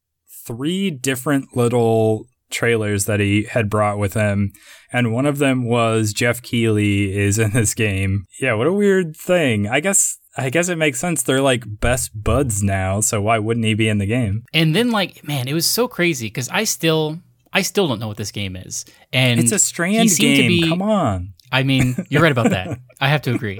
[0.46, 4.52] three different little trailers that he had brought with him.
[4.92, 8.26] And one of them was Geoff Keighley is in this game.
[8.42, 9.68] Yeah, what a weird thing.
[9.68, 11.22] I guess I guess it makes sense.
[11.22, 14.44] They're like best buds now, so why wouldn't he be in the game?
[14.54, 17.20] And then like, man, it was so crazy because I still
[17.54, 18.86] I still don't know what this game is.
[19.12, 20.48] And It's a strand game.
[20.48, 21.34] be- Come on.
[21.52, 22.80] I mean, you're right about that.
[23.02, 23.60] I have to agree.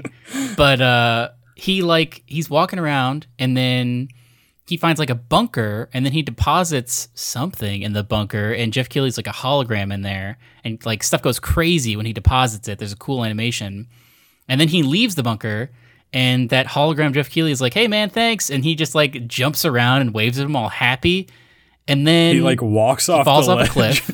[0.56, 4.08] But uh he like he's walking around and then
[4.66, 8.88] he finds like a bunker and then he deposits something in the bunker and Geoff
[8.88, 12.78] Keighley's like a hologram in there and like stuff goes crazy when he deposits it.
[12.78, 13.88] There's a cool animation.
[14.48, 15.70] And then he leaves the bunker
[16.12, 19.64] and that hologram Geoff Keighley is like, "Hey man, thanks." And he just like jumps
[19.64, 21.28] around and waves at him all happy.
[21.88, 24.10] And then He like walks off, falls the off a cliff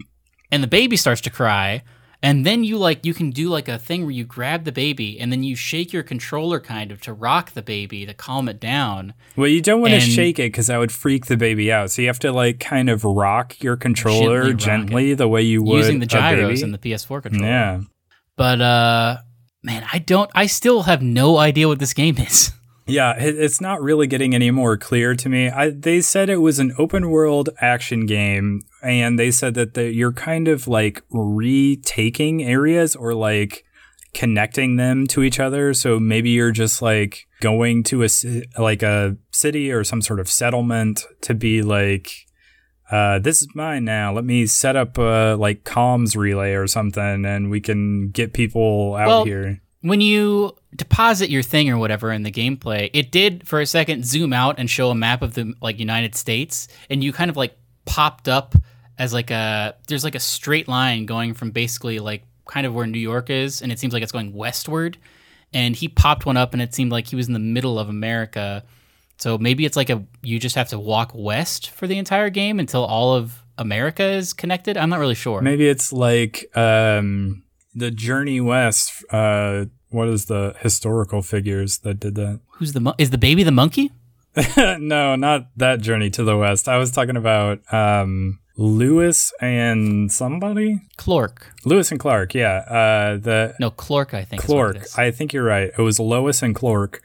[0.50, 1.82] and the baby starts to cry
[2.24, 5.20] and then you like you can do like a thing where you grab the baby
[5.20, 8.58] and then you shake your controller kind of to rock the baby to calm it
[8.58, 11.90] down Well, you don't want to shake it because that would freak the baby out.
[11.90, 15.62] So you have to like kind of rock your controller Gently gently, the way you
[15.62, 17.46] would using the gyros and the PS4 controller.
[17.46, 17.80] yeah.
[18.36, 19.18] But uh
[19.62, 22.52] man, I don't I still have no idea what this game is.
[22.86, 25.48] Yeah, it's not really getting any more clear to me.
[25.48, 29.90] I, they said it was an open world action game, and they said that the,
[29.92, 33.64] you're kind of like retaking areas or like
[34.12, 35.72] connecting them to each other.
[35.72, 38.08] So maybe you're just like going to a
[38.58, 42.10] like a city or some sort of settlement to be like
[42.90, 44.12] uh, this is mine now.
[44.12, 48.94] Let me set up a like comms relay or something, and we can get people
[48.94, 49.60] out Well, here.
[49.84, 54.06] When you deposit your thing or whatever in the gameplay, it did for a second
[54.06, 57.36] zoom out and show a map of the like United States, and you kind of
[57.36, 57.54] like
[57.84, 58.54] popped up
[58.98, 62.86] as like a there's like a straight line going from basically like kind of where
[62.86, 64.96] New York is, and it seems like it's going westward.
[65.52, 67.90] And he popped one up, and it seemed like he was in the middle of
[67.90, 68.64] America.
[69.18, 72.58] So maybe it's like a you just have to walk west for the entire game
[72.58, 74.78] until all of America is connected.
[74.78, 75.42] I'm not really sure.
[75.42, 77.43] Maybe it's like um,
[77.74, 78.92] the Journey West.
[79.10, 82.40] Uh, what is the historical figures that did that?
[82.58, 83.90] Who's the mon- is the baby the monkey?
[84.56, 86.68] no, not that Journey to the West.
[86.68, 90.80] I was talking about um, Lewis and somebody.
[90.96, 91.52] Clark.
[91.64, 92.34] Lewis and Clark.
[92.34, 92.56] Yeah.
[92.68, 94.42] Uh, the No, Clark, I think.
[94.42, 94.76] is what it Clork.
[94.86, 94.98] is.
[94.98, 95.70] I think you're right.
[95.76, 97.00] It was Lois and Clark.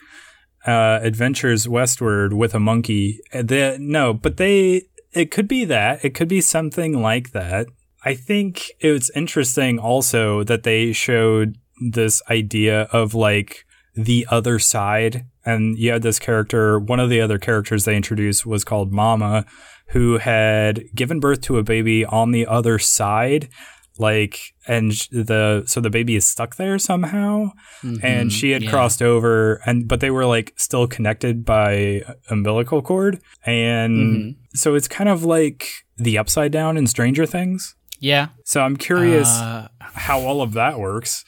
[0.66, 3.20] Uh, adventures westward with a monkey.
[3.34, 4.84] Uh, The no, but they.
[5.14, 6.04] It could be that.
[6.06, 7.68] It could be something like that.
[8.06, 11.58] I think it's interesting also that they showed
[11.92, 16.80] this idea of like the other side, and you had this character.
[16.80, 19.46] One of the other characters they introduced was called Mama,
[19.90, 23.50] who had given birth to a baby on the other side
[23.98, 27.50] like and the so the baby is stuck there somehow
[27.82, 28.70] and Mhm, she had yeah.
[28.70, 34.36] crossed over and but they were like still connected by umbilical cord and Mhm.
[34.54, 38.28] so it's kind of like the upside down in stranger things Yeah.
[38.46, 41.26] so i'm curious Uh, how all of that works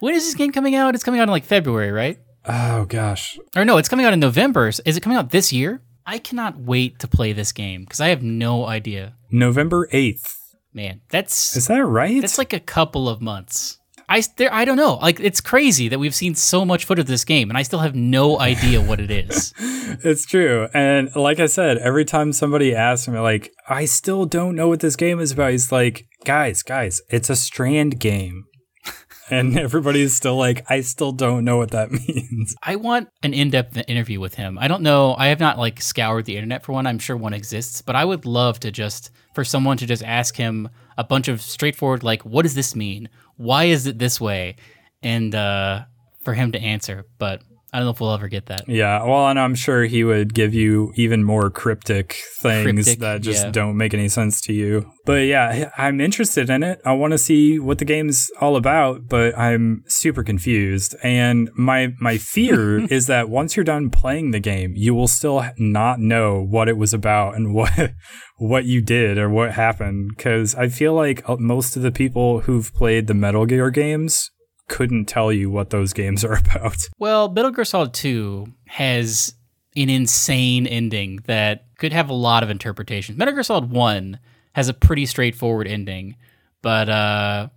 [0.00, 0.94] when is this game coming out?
[0.94, 2.18] It's coming out in like February, right?
[2.46, 4.68] oh gosh Or no, it's coming out in November.
[4.68, 5.82] Is it coming out this year?
[6.06, 9.14] I cannot wait to play this game because I have no idea.
[9.30, 10.36] november 8th
[10.72, 13.78] Man, that's is that right that's like a couple of months.
[14.10, 14.94] I there I don't know.
[14.94, 17.78] Like it's crazy that we've seen so much footage of this game and I still
[17.78, 19.54] have no idea what it is.
[19.58, 20.68] It's true.
[20.74, 24.80] And like I said, every time somebody asks me, like, I still don't know what
[24.80, 28.44] this game is about, he's like, guys, guys, it's a strand game.
[29.30, 32.54] and everybody's still like, I still don't know what that means.
[32.62, 34.58] I want an in-depth interview with him.
[34.58, 35.14] I don't know.
[35.18, 36.86] I have not like scoured the internet for one.
[36.86, 40.36] I'm sure one exists, but I would love to just for someone to just ask
[40.36, 43.08] him a bunch of straightforward like, what does this mean?
[43.40, 44.56] Why is it this way?
[45.02, 45.84] And uh,
[46.24, 47.06] for him to answer.
[47.18, 47.42] But
[47.72, 48.68] I don't know if we'll ever get that.
[48.68, 49.04] Yeah.
[49.04, 53.44] Well, and I'm sure he would give you even more cryptic things Cryptic, that just
[53.44, 53.50] yeah.
[53.50, 54.90] don't make any sense to you.
[55.06, 56.80] But yeah, I'm interested in it.
[56.84, 60.96] I want to see what the game's all about, but I'm super confused.
[61.02, 65.44] And my my fear is that once you're done playing the game, you will still
[65.58, 67.92] not know what it was about and what
[68.36, 72.40] what you did or what happened cuz I feel like uh, most of the people
[72.40, 74.30] who've played the Metal Gear games
[74.70, 76.76] couldn't tell you what those games are about.
[76.98, 79.34] Well, Metal Gear Solid 2 has
[79.76, 83.18] an insane ending that could have a lot of interpretations.
[83.18, 84.18] Metal Gear Solid 1
[84.54, 86.16] has a pretty straightforward ending,
[86.62, 87.48] but uh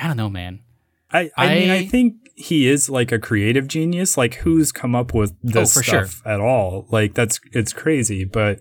[0.00, 0.60] I don't know, man.
[1.10, 4.16] I, I, mean, I I- think he is like a creative genius.
[4.16, 6.06] Like, who's come up with this Oh, for sure.
[6.06, 6.86] stuff at all?
[6.90, 8.60] Like, that's it's crazy, but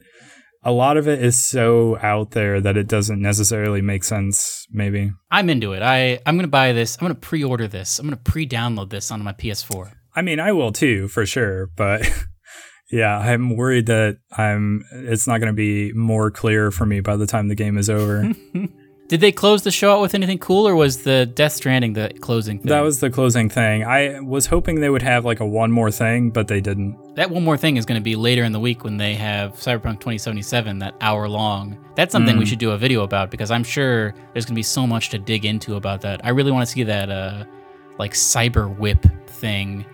[0.68, 4.68] a lot of it is so out there that it doesn't necessarily make sense.
[4.70, 5.12] Maybe.
[5.32, 5.82] I'm into it.
[5.82, 6.98] I I'm gonna buy this.
[6.98, 8.00] I'm gonna pre-order this.
[8.00, 9.94] I'm gonna pre-download this on my PS4.
[10.14, 11.68] I mean, I will too, for sure.
[11.76, 12.12] But
[12.92, 14.84] yeah, I'm worried that I'm.
[14.92, 17.90] It's not going to be more clear for me by the time the game is
[17.90, 18.34] over.
[19.08, 22.12] Did they close the show out with anything cool, or was the Death Stranding the
[22.20, 22.68] closing thing?
[22.68, 23.86] that was the closing thing.
[23.86, 27.16] I was hoping they would have like a one more thing, but they didn't.
[27.16, 29.54] that one more thing is going to be later in the week when they have
[29.54, 31.78] Cyberpunk 2077, that hour long.
[31.96, 34.64] That's something we should do a video about because I'm sure there's going to be
[34.64, 36.24] so much to dig into about that.
[36.26, 37.46] I really want to see that uh,
[37.98, 39.86] like cyber whip thing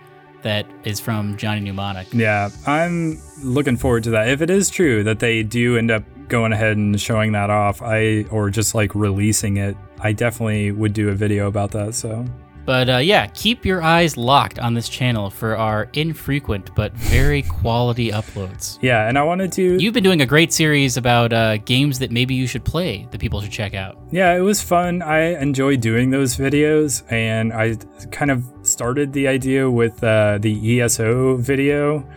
[0.44, 2.06] that is from Johnny Mnemonic.
[2.12, 4.28] Yeah, I'm looking forward to that.
[4.28, 7.82] If it is true that they do end up going ahead and showing that off,
[7.82, 11.94] I or just like releasing it, I definitely would do a video about that.
[11.94, 12.24] So
[12.64, 17.42] But uh, yeah, keep your eyes locked on this channel for our infrequent but very
[17.42, 18.78] quality uploads.
[18.80, 19.76] yeah, and I wanted to.
[19.80, 23.20] You've been doing a great series about uh, games that maybe you should play that
[23.20, 23.98] people should check out.
[24.10, 25.02] yeah, it was fun.
[25.02, 27.76] I enjoy doing those videos, and I
[28.10, 32.08] kind of started the idea with uh, the ESO video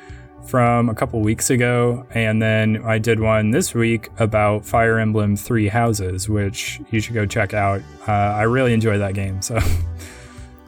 [0.46, 5.36] from a couple weeks ago, and then I did one this week about Fire Emblem
[5.36, 7.82] Three Houses, which you should go check out.
[8.08, 9.60] Uh, I really enjoy that game, so.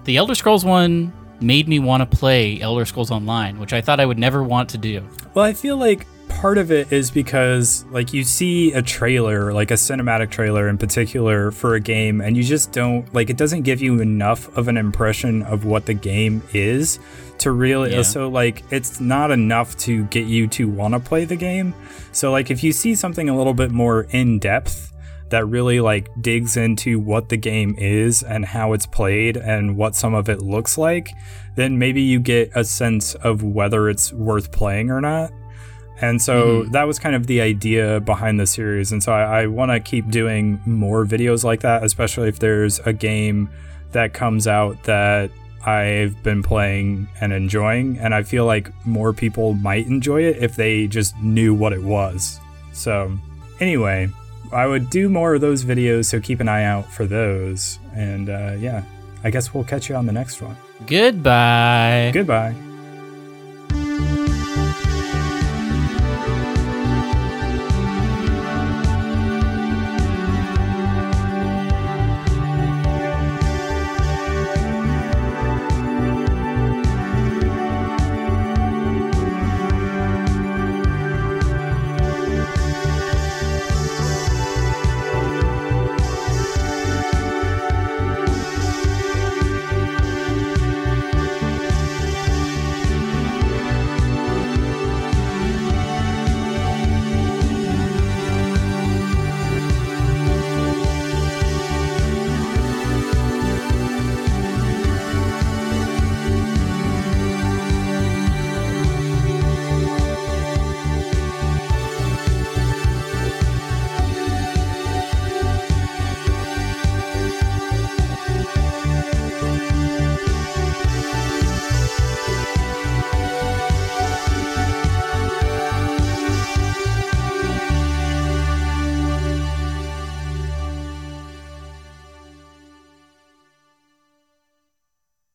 [0.09, 3.99] The Elder Scrolls one made me want to play Elder Scrolls Online, which I thought
[3.99, 5.07] I would never want to do.
[5.35, 9.69] Well, I feel like part of it is because like you see a trailer, like
[9.69, 13.61] a cinematic trailer in particular for a game and you just don't like it doesn't
[13.61, 16.97] give you enough of an impression of what the game is
[17.37, 18.01] to really Yeah.
[18.01, 21.75] so like it's not enough to get you to want to play the game.
[22.13, 24.91] So like if you see something a little bit more in depth
[25.29, 29.95] that really like digs into what the game is and how it's played and what
[29.95, 31.09] some of it looks like,
[31.55, 35.31] then maybe you get a sense of whether it's worth playing or not.
[36.01, 36.71] And so mm-hmm.
[36.71, 38.91] that was kind of the idea behind the series.
[38.91, 42.79] And so I, I want to keep doing more videos like that, especially if there's
[42.79, 43.49] a game
[43.91, 45.29] that comes out that
[45.65, 47.97] I've been playing and enjoying.
[47.99, 51.83] And I feel like more people might enjoy it if they just knew what it
[51.83, 52.39] was.
[52.71, 53.17] So,
[53.59, 54.07] anyway,
[54.51, 57.79] I would do more of those videos, so keep an eye out for those.
[57.93, 58.83] And uh, yeah,
[59.23, 60.57] I guess we'll catch you on the next one.
[60.87, 62.11] Goodbye.
[62.13, 62.55] Goodbye.